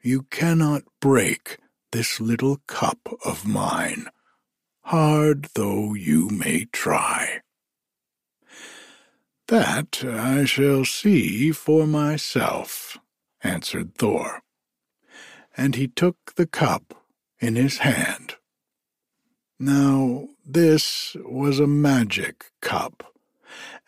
You 0.00 0.22
cannot 0.30 0.84
break 1.00 1.58
this 1.90 2.20
little 2.20 2.58
cup 2.68 3.08
of 3.24 3.46
mine, 3.46 4.06
hard 4.82 5.48
though 5.54 5.94
you 5.94 6.28
may 6.30 6.66
try. 6.66 7.40
That 9.48 10.04
I 10.04 10.44
shall 10.44 10.84
see 10.84 11.52
for 11.52 11.86
myself, 11.86 12.98
answered 13.42 13.94
Thor, 13.94 14.42
and 15.56 15.74
he 15.74 15.88
took 15.88 16.34
the 16.34 16.46
cup 16.46 17.02
in 17.40 17.56
his 17.56 17.78
hand. 17.78 18.34
Now 19.58 20.28
this 20.44 21.16
was 21.24 21.58
a 21.60 21.66
magic 21.66 22.52
cup, 22.60 23.14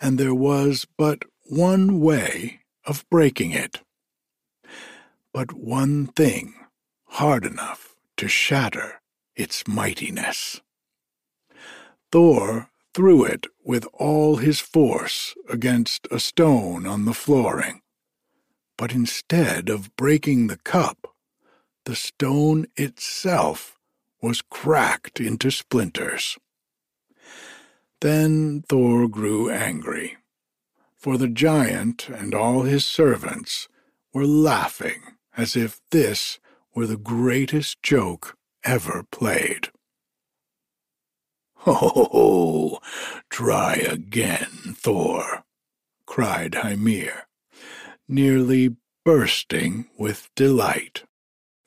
and 0.00 0.16
there 0.16 0.34
was 0.34 0.86
but 0.96 1.24
one 1.42 2.00
way 2.00 2.60
of 2.86 3.04
breaking 3.10 3.50
it. 3.50 3.82
But 5.34 5.52
one 5.52 6.06
thing 6.06 6.54
hard 7.04 7.44
enough 7.44 7.94
to 8.16 8.28
shatter 8.28 9.02
its 9.36 9.68
mightiness. 9.68 10.62
Thor 12.10 12.69
threw 12.94 13.24
it 13.24 13.46
with 13.64 13.86
all 13.94 14.36
his 14.36 14.60
force 14.60 15.34
against 15.48 16.08
a 16.10 16.18
stone 16.18 16.86
on 16.86 17.04
the 17.04 17.14
flooring, 17.14 17.80
but 18.76 18.92
instead 18.92 19.68
of 19.68 19.94
breaking 19.96 20.46
the 20.46 20.58
cup, 20.58 21.14
the 21.84 21.94
stone 21.94 22.66
itself 22.76 23.78
was 24.22 24.42
cracked 24.42 25.20
into 25.20 25.50
splinters. 25.50 26.36
Then 28.00 28.62
Thor 28.68 29.08
grew 29.08 29.50
angry, 29.50 30.16
for 30.96 31.16
the 31.16 31.28
giant 31.28 32.08
and 32.08 32.34
all 32.34 32.62
his 32.62 32.84
servants 32.84 33.68
were 34.12 34.26
laughing 34.26 35.02
as 35.36 35.56
if 35.56 35.80
this 35.90 36.38
were 36.74 36.86
the 36.86 36.96
greatest 36.96 37.82
joke 37.82 38.36
ever 38.64 39.04
played. 39.10 39.70
Ho, 41.64 42.78
try 43.28 43.74
again, 43.74 44.74
Thor, 44.74 45.44
cried 46.06 46.54
Hymir, 46.54 47.26
nearly 48.08 48.76
bursting 49.04 49.90
with 49.98 50.30
delight, 50.34 51.04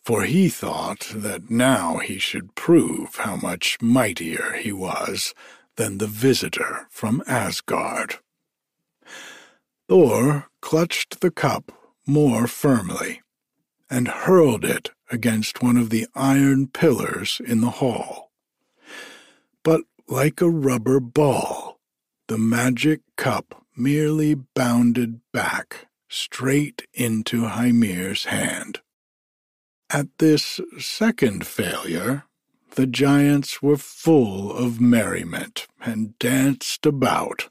for 0.03 0.23
he 0.23 0.49
thought 0.49 1.11
that 1.13 1.51
now 1.51 1.97
he 1.97 2.17
should 2.17 2.55
prove 2.55 3.17
how 3.17 3.35
much 3.35 3.77
mightier 3.81 4.53
he 4.53 4.71
was 4.71 5.35
than 5.75 5.99
the 5.99 6.07
visitor 6.07 6.87
from 6.89 7.21
Asgard. 7.27 8.15
Thor 9.87 10.47
clutched 10.59 11.21
the 11.21 11.31
cup 11.31 11.71
more 12.07 12.47
firmly 12.47 13.21
and 13.91 14.07
hurled 14.07 14.65
it 14.65 14.89
against 15.11 15.61
one 15.61 15.77
of 15.77 15.91
the 15.91 16.07
iron 16.15 16.67
pillars 16.67 17.39
in 17.45 17.61
the 17.61 17.69
hall. 17.69 18.31
But 19.63 19.81
like 20.07 20.41
a 20.41 20.49
rubber 20.49 20.99
ball, 20.99 21.79
the 22.27 22.37
magic 22.37 23.01
cup 23.15 23.65
merely 23.75 24.35
bounded 24.35 25.21
back 25.31 25.87
straight 26.09 26.83
into 26.93 27.43
Hymir's 27.43 28.25
hand. 28.25 28.81
At 29.89 30.07
this 30.19 30.59
second 30.79 31.47
failure, 31.47 32.25
the 32.75 32.87
giants 32.87 33.61
were 33.61 33.77
full 33.77 34.51
of 34.51 34.81
merriment 34.81 35.67
and 35.81 36.17
danced 36.19 36.85
about, 36.85 37.49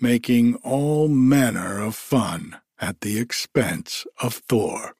making 0.00 0.56
all 0.56 1.08
manner 1.08 1.80
of 1.80 1.94
fun 1.94 2.56
at 2.80 3.00
the 3.00 3.18
expense 3.18 4.06
of 4.20 4.34
Thor. 4.34 4.94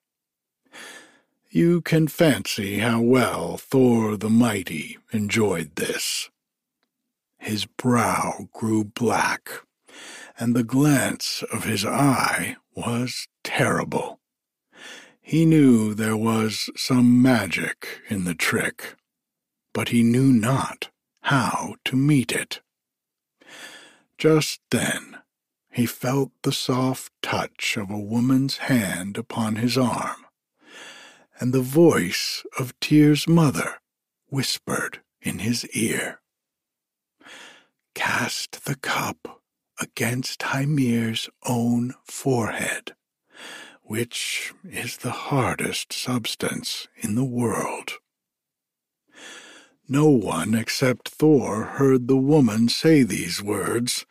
You 1.50 1.80
can 1.80 2.08
fancy 2.08 2.78
how 2.78 3.00
well 3.00 3.56
Thor 3.56 4.16
the 4.16 4.30
Mighty 4.30 4.98
enjoyed 5.12 5.76
this. 5.76 6.30
His 7.48 7.64
brow 7.64 8.50
grew 8.52 8.84
black, 8.84 9.62
and 10.38 10.54
the 10.54 10.62
glance 10.62 11.42
of 11.50 11.64
his 11.64 11.82
eye 11.82 12.58
was 12.74 13.26
terrible. 13.42 14.20
He 15.22 15.46
knew 15.46 15.94
there 15.94 16.14
was 16.14 16.68
some 16.76 17.22
magic 17.22 18.02
in 18.10 18.24
the 18.24 18.34
trick, 18.34 18.96
but 19.72 19.88
he 19.88 20.02
knew 20.02 20.30
not 20.30 20.90
how 21.22 21.76
to 21.86 21.96
meet 21.96 22.32
it. 22.32 22.60
Just 24.18 24.60
then 24.70 25.16
he 25.72 25.86
felt 25.86 26.32
the 26.42 26.52
soft 26.52 27.10
touch 27.22 27.78
of 27.78 27.88
a 27.88 27.98
woman's 27.98 28.58
hand 28.58 29.16
upon 29.16 29.56
his 29.56 29.78
arm 29.78 30.26
and 31.40 31.54
the 31.54 31.62
voice 31.62 32.44
of 32.58 32.78
Tyr's 32.78 33.26
mother 33.26 33.80
whispered 34.28 35.00
in 35.22 35.38
his 35.38 35.66
ear. 35.68 36.20
Cast 37.98 38.64
the 38.64 38.76
cup 38.76 39.42
against 39.80 40.42
Hymir's 40.42 41.28
own 41.44 41.94
forehead, 42.04 42.94
which 43.82 44.54
is 44.64 44.98
the 44.98 45.10
hardest 45.10 45.92
substance 45.92 46.86
in 46.98 47.16
the 47.16 47.24
world. 47.24 47.94
No 49.88 50.08
one 50.10 50.54
except 50.54 51.08
Thor 51.08 51.64
heard 51.64 52.06
the 52.06 52.16
woman 52.16 52.68
say 52.68 53.02
these 53.02 53.42
words, 53.42 54.06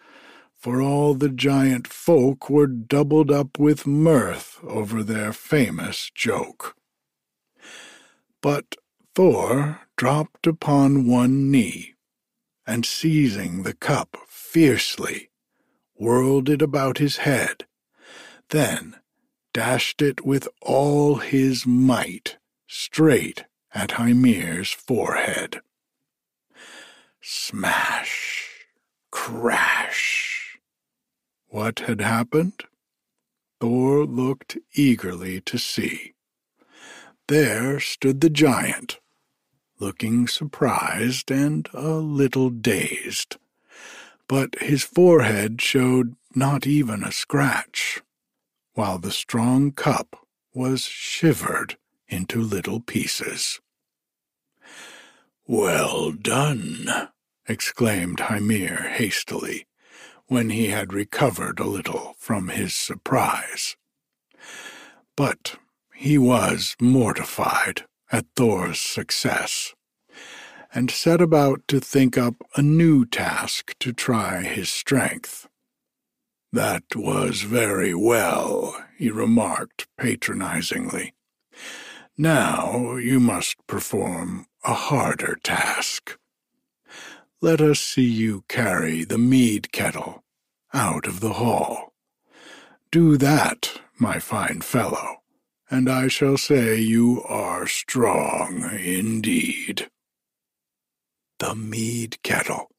for 0.54 0.82
all 0.82 1.14
the 1.14 1.30
giant 1.30 1.88
folk 1.88 2.50
were 2.50 2.68
doubled 2.68 3.32
up 3.32 3.58
with 3.58 3.88
mirth 3.88 4.60
over 4.64 5.02
their 5.02 5.32
famous 5.32 6.12
joke. 6.14 6.76
But 8.42 8.76
Thor 9.16 9.80
dropped 9.96 10.46
upon 10.46 11.08
one 11.08 11.50
knee, 11.50 11.94
and 12.68 12.86
seizing 12.86 13.64
the 13.64 13.74
cup 13.74 14.18
fiercely, 14.28 15.30
whirled 15.96 16.50
it 16.50 16.62
about 16.62 16.98
his 16.98 17.18
head, 17.18 17.66
then 18.50 18.96
dashed 19.54 20.02
it 20.02 20.26
with 20.26 20.48
all 20.62 21.16
his 21.16 21.66
might 21.66 22.38
straight 22.68 23.46
at 23.74 23.92
Hymir's 23.92 24.70
forehead. 24.70 25.62
Smash! 27.22 28.68
Crash! 29.12 30.60
What 31.48 31.80
had 31.80 32.02
happened? 32.02 32.64
Thor 33.60 34.06
looked 34.06 34.58
eagerly 34.76 35.42
to 35.42 35.58
see. 35.58 36.14
There 37.28 37.80
stood 37.80 38.22
the 38.22 38.30
giant, 38.30 39.00
looking 39.80 40.28
surprised 40.28 41.32
and 41.32 41.70
a 41.74 41.92
little 41.92 42.50
dazed, 42.50 43.38
but 44.28 44.56
his 44.60 44.84
forehead 44.84 45.62
showed 45.62 46.16
not 46.34 46.68
even 46.68 47.04
a 47.04 47.12
scratch, 47.12 48.02
while 48.74 48.98
the 48.98 49.12
strong 49.12 49.72
cup 49.72 50.16
was 50.54 50.82
shivered 50.82 51.78
into 52.08 52.42
little 52.42 52.80
pieces. 52.80 53.60
Well 55.46 56.12
done, 56.12 57.10
exclaimed 57.48 58.20
Hymir 58.20 58.90
hastily, 58.90 59.66
when 60.28 60.50
he 60.50 60.68
had 60.68 60.94
recovered 60.94 61.60
a 61.60 61.68
little 61.68 62.16
from 62.18 62.50
his 62.50 62.76
surprise. 62.76 63.78
But 65.16 65.56
he 65.96 66.18
was 66.18 66.76
mortified 66.80 67.86
at 68.12 68.26
Thor's 68.36 68.80
success, 68.80 69.74
and 70.74 70.92
set 70.92 71.22
about 71.22 71.62
to 71.68 71.80
think 71.80 72.18
up 72.18 72.36
a 72.56 72.62
new 72.62 73.06
task 73.06 73.76
to 73.80 73.94
try 73.94 74.44
his 74.44 74.70
strength. 74.70 75.48
That 76.52 76.84
was 76.96 77.42
very 77.42 77.94
well, 77.94 78.76
he 78.98 79.10
remarked 79.10 79.88
patronizingly. 79.98 81.14
Now 82.18 82.96
you 82.96 83.20
must 83.20 83.56
perform 83.68 84.48
a 84.64 84.74
harder 84.74 85.38
task. 85.44 86.18
Let 87.42 87.62
us 87.62 87.80
see 87.80 88.08
you 88.08 88.44
carry 88.50 89.04
the 89.04 89.20
mead 89.20 89.72
kettle 89.72 90.24
out 90.74 91.06
of 91.06 91.20
the 91.20 91.34
hall. 91.34 91.94
Do 92.92 93.18
that, 93.18 93.82
my 94.00 94.18
fine 94.18 94.62
fellow, 94.62 95.18
and 95.70 95.90
I 95.90 96.08
shall 96.08 96.38
say 96.38 96.78
you 96.78 97.24
are 97.24 97.68
strong 97.68 98.70
indeed. 98.72 99.90
The 101.40 101.56
mead 101.56 102.22
kettle. 102.24 102.70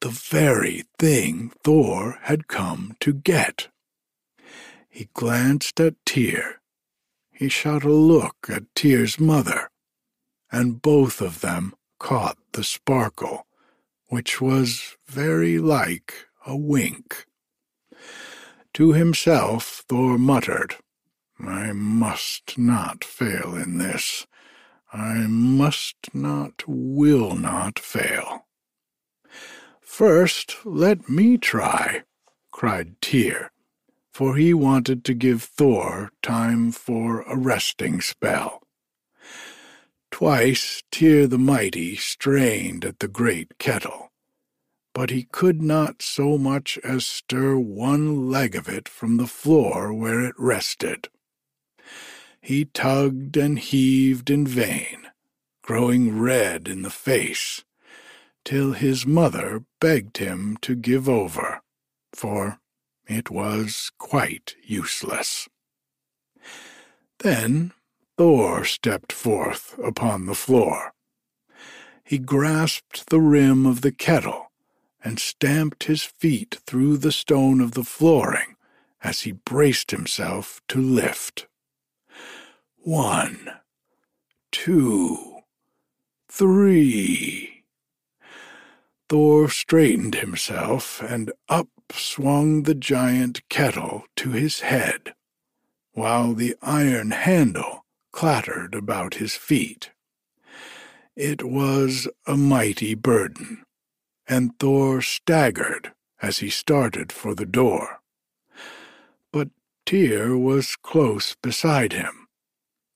The 0.00 0.10
very 0.10 0.84
thing 0.98 1.52
Thor 1.64 2.18
had 2.22 2.48
come 2.48 2.96
to 3.00 3.12
get. 3.12 3.68
He 4.88 5.08
glanced 5.14 5.80
at 5.80 5.94
Tyr. 6.04 6.60
He 7.32 7.48
shot 7.48 7.84
a 7.84 7.92
look 7.92 8.46
at 8.48 8.74
Tyr's 8.74 9.18
mother, 9.18 9.70
and 10.50 10.80
both 10.80 11.20
of 11.20 11.40
them 11.40 11.74
caught 11.98 12.38
the 12.52 12.64
sparkle, 12.64 13.46
which 14.08 14.40
was 14.40 14.96
very 15.06 15.58
like 15.58 16.26
a 16.46 16.56
wink. 16.56 17.26
To 18.74 18.92
himself 18.92 19.84
Thor 19.88 20.18
muttered, 20.18 20.76
I 21.38 21.72
must 21.72 22.56
not 22.56 23.04
fail 23.04 23.54
in 23.54 23.78
this. 23.78 24.26
I 24.92 25.26
must 25.26 26.14
not, 26.14 26.62
will 26.66 27.34
not 27.34 27.78
fail. 27.78 28.46
First, 29.80 30.56
let 30.64 31.08
me 31.08 31.36
try, 31.38 32.02
cried 32.50 33.00
Tyr, 33.00 33.50
for 34.12 34.36
he 34.36 34.54
wanted 34.54 35.04
to 35.04 35.14
give 35.14 35.42
Thor 35.42 36.10
time 36.22 36.72
for 36.72 37.22
a 37.22 37.36
resting 37.36 38.00
spell. 38.00 38.62
Twice 40.10 40.82
Tyr 40.90 41.26
the 41.26 41.38
Mighty 41.38 41.96
strained 41.96 42.84
at 42.84 43.00
the 43.00 43.08
great 43.08 43.58
kettle, 43.58 44.12
but 44.94 45.10
he 45.10 45.24
could 45.24 45.60
not 45.60 46.00
so 46.00 46.38
much 46.38 46.78
as 46.82 47.04
stir 47.04 47.56
one 47.58 48.30
leg 48.30 48.56
of 48.56 48.68
it 48.68 48.88
from 48.88 49.18
the 49.18 49.26
floor 49.26 49.92
where 49.92 50.20
it 50.20 50.34
rested. 50.38 51.08
He 52.46 52.66
tugged 52.66 53.36
and 53.36 53.58
heaved 53.58 54.30
in 54.30 54.46
vain, 54.46 55.08
growing 55.62 56.16
red 56.16 56.68
in 56.68 56.82
the 56.82 56.90
face, 56.90 57.64
till 58.44 58.70
his 58.70 59.04
mother 59.04 59.64
begged 59.80 60.18
him 60.18 60.56
to 60.60 60.76
give 60.76 61.08
over, 61.08 61.60
for 62.12 62.60
it 63.08 63.32
was 63.32 63.90
quite 63.98 64.54
useless. 64.62 65.48
Then 67.18 67.72
Thor 68.16 68.64
stepped 68.64 69.12
forth 69.12 69.76
upon 69.82 70.26
the 70.26 70.36
floor. 70.36 70.92
He 72.04 72.18
grasped 72.18 73.10
the 73.10 73.20
rim 73.20 73.66
of 73.66 73.80
the 73.80 73.90
kettle 73.90 74.52
and 75.02 75.18
stamped 75.18 75.84
his 75.84 76.04
feet 76.04 76.58
through 76.64 76.98
the 76.98 77.10
stone 77.10 77.60
of 77.60 77.72
the 77.72 77.82
flooring 77.82 78.54
as 79.02 79.22
he 79.22 79.32
braced 79.32 79.90
himself 79.90 80.60
to 80.68 80.80
lift. 80.80 81.48
One, 82.86 83.50
two, 84.52 85.40
three. 86.30 87.64
Thor 89.08 89.48
straightened 89.48 90.14
himself, 90.14 91.02
and 91.02 91.32
up 91.48 91.66
swung 91.90 92.62
the 92.62 92.76
giant 92.76 93.42
kettle 93.48 94.04
to 94.14 94.30
his 94.30 94.60
head, 94.60 95.16
while 95.94 96.32
the 96.32 96.54
iron 96.62 97.10
handle 97.10 97.84
clattered 98.12 98.72
about 98.72 99.14
his 99.14 99.34
feet. 99.34 99.90
It 101.16 101.42
was 101.42 102.06
a 102.24 102.36
mighty 102.36 102.94
burden, 102.94 103.64
and 104.28 104.56
Thor 104.60 105.02
staggered 105.02 105.92
as 106.22 106.38
he 106.38 106.50
started 106.50 107.10
for 107.10 107.34
the 107.34 107.46
door. 107.46 107.98
But 109.32 109.48
Tyr 109.86 110.36
was 110.36 110.76
close 110.76 111.34
beside 111.42 111.92
him 111.92 112.25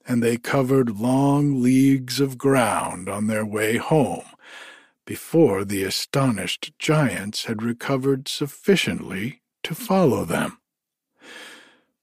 and 0.07 0.23
they 0.23 0.37
covered 0.37 0.99
long 0.99 1.63
leagues 1.63 2.21
of 2.21 2.39
ground 2.39 3.09
on 3.09 3.27
their 3.27 3.45
way 3.45 3.77
home 3.77 4.25
before 5.05 5.65
the 5.65 5.83
astonished 5.83 6.73
giants 6.79 7.47
had 7.47 7.63
recovered 7.63 8.29
sufficiently 8.29 9.43
to 9.63 9.75
follow 9.75 10.25
them. 10.25 10.59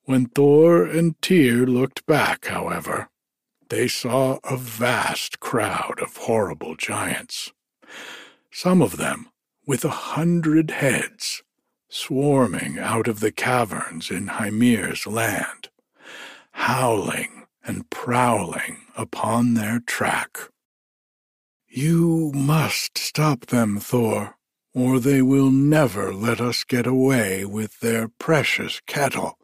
When 0.04 0.28
Thor 0.28 0.84
and 0.84 1.22
Tyr 1.22 1.66
looked 1.66 2.06
back, 2.06 2.48
however, 2.48 3.10
they 3.70 3.88
saw 3.88 4.40
a 4.44 4.56
vast 4.56 5.40
crowd 5.40 6.00
of 6.02 6.16
horrible 6.16 6.76
giants, 6.76 7.52
some 8.52 8.82
of 8.82 8.98
them 8.98 9.30
with 9.66 9.84
a 9.84 9.90
hundred 9.90 10.72
heads, 10.72 11.44
swarming 11.90 12.80
out 12.80 13.08
of 13.08 13.20
the 13.20 13.32
caverns 13.32 14.10
in 14.10 14.28
Hymir's 14.28 15.06
land, 15.06 15.70
howling 16.52 17.37
and 17.68 17.90
prowling 17.90 18.78
upon 18.96 19.54
their 19.54 19.80
track. 19.80 20.40
You 21.68 22.32
must 22.34 22.98
stop 22.98 23.48
them, 23.48 23.80
Thor, 23.80 24.38
or 24.74 25.00
they 25.00 25.22
will 25.22 25.52
never 25.52 26.14
let 26.14 26.40
us 26.40 26.64
get 26.64 26.88
away 26.88 27.44
with 27.46 27.82
their 27.82 28.08
precious 28.08 28.82
kettle. 28.88 29.38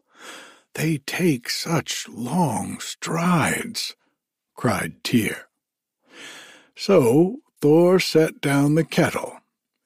They 0.72 0.98
take 0.98 1.50
such 1.50 2.08
long 2.08 2.80
strides, 2.80 3.94
cried 4.56 5.04
Tyr. 5.04 5.48
So 6.74 7.36
Thor 7.60 8.00
set 8.00 8.40
down 8.40 8.74
the 8.74 8.84
kettle, 8.84 9.38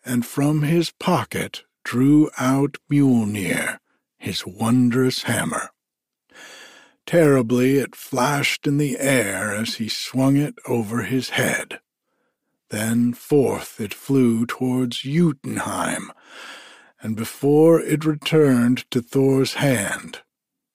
and 0.05 0.25
from 0.25 0.63
his 0.63 0.91
pocket 0.93 1.65
drew 1.85 2.31
out 2.39 2.77
Mjolnir, 2.91 3.79
his 4.17 4.47
wondrous 4.47 5.25
hammer. 5.25 5.71
Terribly 7.09 7.79
it 7.79 7.97
flashed 7.97 8.67
in 8.67 8.77
the 8.77 8.99
air 8.99 9.55
as 9.55 9.77
he 9.77 9.89
swung 9.89 10.37
it 10.37 10.57
over 10.67 11.05
his 11.05 11.31
head. 11.31 11.81
Then 12.69 13.15
forth 13.15 13.81
it 13.81 13.95
flew 13.95 14.45
towards 14.45 14.99
Jotunheim, 14.99 16.13
and 17.01 17.17
before 17.17 17.81
it 17.81 18.05
returned 18.05 18.85
to 18.91 19.01
Thor's 19.01 19.55
hand, 19.55 20.19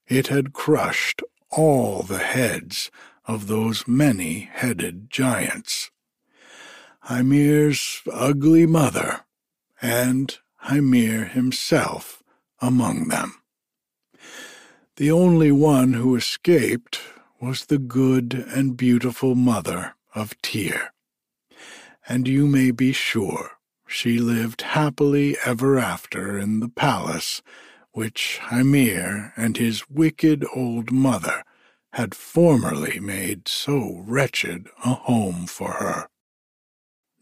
it 0.08 0.30
had 0.30 0.54
crushed 0.54 1.22
all 1.52 2.02
the 2.02 2.18
heads 2.18 2.90
of 3.26 3.46
those 3.46 3.88
many-headed 3.88 5.12
giants. 5.12 5.92
Hymir's 7.02 8.02
ugly 8.12 8.66
mother, 8.66 9.20
and 9.84 10.36
Hymir 10.64 11.26
himself 11.26 12.24
among 12.60 13.10
them. 13.10 13.43
The 14.98 15.10
only 15.10 15.52
one 15.52 15.94
who 15.94 16.16
escaped 16.16 17.00
was 17.42 17.66
the 17.66 17.80
good 17.80 18.46
and 18.54 18.78
beautiful 18.78 19.34
mother 19.34 19.96
of 20.14 20.40
Tyr. 20.44 20.94
And 22.08 22.28
you 22.28 22.46
may 22.46 22.70
be 22.70 22.92
sure 22.92 23.54
she 23.88 24.20
lived 24.20 24.62
happily 24.62 25.36
ever 25.44 25.80
after 25.80 26.38
in 26.38 26.60
the 26.60 26.70
palace 26.70 27.42
which 27.94 28.40
Hymir 28.50 29.34
and 29.36 29.58
his 29.58 29.90
wicked 29.90 30.46
old 30.56 30.92
mother 30.92 31.44
had 31.94 32.14
formerly 32.14 33.00
made 33.00 33.48
so 33.48 34.04
wretched 34.06 34.68
a 34.86 34.94
home 34.94 35.48
for 35.48 35.72
her. 35.74 36.08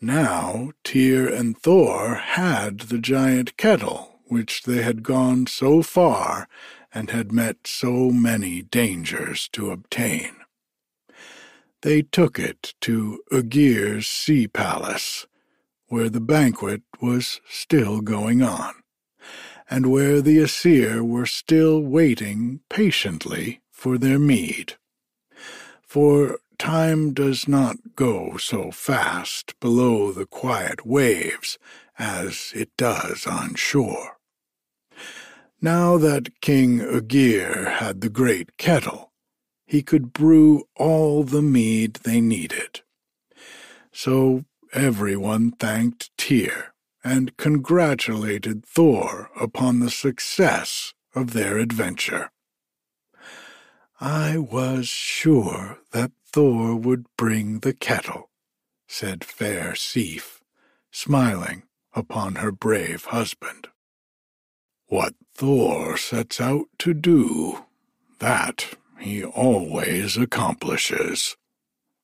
Now 0.01 0.71
Tyr 0.83 1.25
and 1.27 1.57
Thor 1.57 2.15
had 2.15 2.81
the 2.81 2.97
giant 2.97 3.55
kettle 3.55 4.19
which 4.25 4.63
they 4.63 4.81
had 4.81 5.03
gone 5.03 5.47
so 5.47 5.81
far 5.81 6.49
and 6.93 7.11
had 7.11 7.31
met 7.31 7.65
so 7.65 8.11
many 8.11 8.61
dangers 8.61 9.47
to 9.53 9.71
obtain. 9.71 10.35
They 11.81 12.01
took 12.03 12.37
it 12.37 12.73
to 12.81 13.23
Aegir's 13.31 14.07
sea 14.07 14.47
palace, 14.47 15.25
where 15.87 16.09
the 16.09 16.21
banquet 16.21 16.83
was 17.01 17.41
still 17.49 18.01
going 18.01 18.41
on, 18.43 18.73
and 19.69 19.91
where 19.91 20.21
the 20.21 20.39
Aesir 20.39 21.03
were 21.03 21.25
still 21.25 21.81
waiting 21.81 22.59
patiently 22.69 23.61
for 23.71 23.97
their 23.97 24.19
mead. 24.19 24.75
For 25.81 26.39
time 26.57 27.13
does 27.13 27.47
not 27.47 27.95
go 27.95 28.37
so 28.37 28.69
fast 28.69 29.59
below 29.59 30.11
the 30.11 30.27
quiet 30.27 30.85
waves 30.85 31.57
as 31.97 32.53
it 32.55 32.69
does 32.77 33.25
on 33.25 33.55
shore. 33.55 34.17
Now 35.63 35.99
that 35.99 36.41
King 36.41 36.79
Aegir 36.79 37.73
had 37.73 38.01
the 38.01 38.09
great 38.09 38.57
kettle, 38.57 39.11
he 39.67 39.83
could 39.83 40.11
brew 40.11 40.63
all 40.75 41.23
the 41.23 41.43
mead 41.43 41.97
they 41.97 42.19
needed. 42.19 42.81
So 43.91 44.45
everyone 44.73 45.51
thanked 45.51 46.09
Tyr 46.17 46.73
and 47.03 47.37
congratulated 47.37 48.65
Thor 48.65 49.29
upon 49.39 49.79
the 49.79 49.91
success 49.91 50.95
of 51.13 51.33
their 51.33 51.59
adventure. 51.59 52.31
I 53.99 54.39
was 54.39 54.87
sure 54.87 55.77
that 55.91 56.11
Thor 56.25 56.75
would 56.75 57.05
bring 57.17 57.59
the 57.59 57.73
kettle, 57.73 58.31
said 58.87 59.23
fair 59.23 59.75
Sif, 59.75 60.41
smiling 60.91 61.63
upon 61.93 62.35
her 62.35 62.51
brave 62.51 63.05
husband. 63.05 63.67
What 64.87 65.13
Thor 65.33 65.97
sets 65.97 66.39
out 66.39 66.67
to 66.79 66.93
do, 66.93 67.65
that 68.19 68.75
he 68.99 69.23
always 69.23 70.17
accomplishes, 70.17 71.35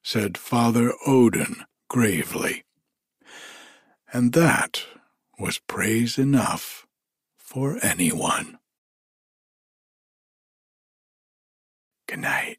said 0.01 0.37
Father 0.37 0.93
Odin 1.05 1.65
gravely. 1.87 2.63
And 4.11 4.33
that 4.33 4.83
was 5.37 5.59
praise 5.59 6.17
enough 6.17 6.87
for 7.37 7.77
anyone. 7.83 8.57
Good 12.07 12.19
night. 12.19 12.57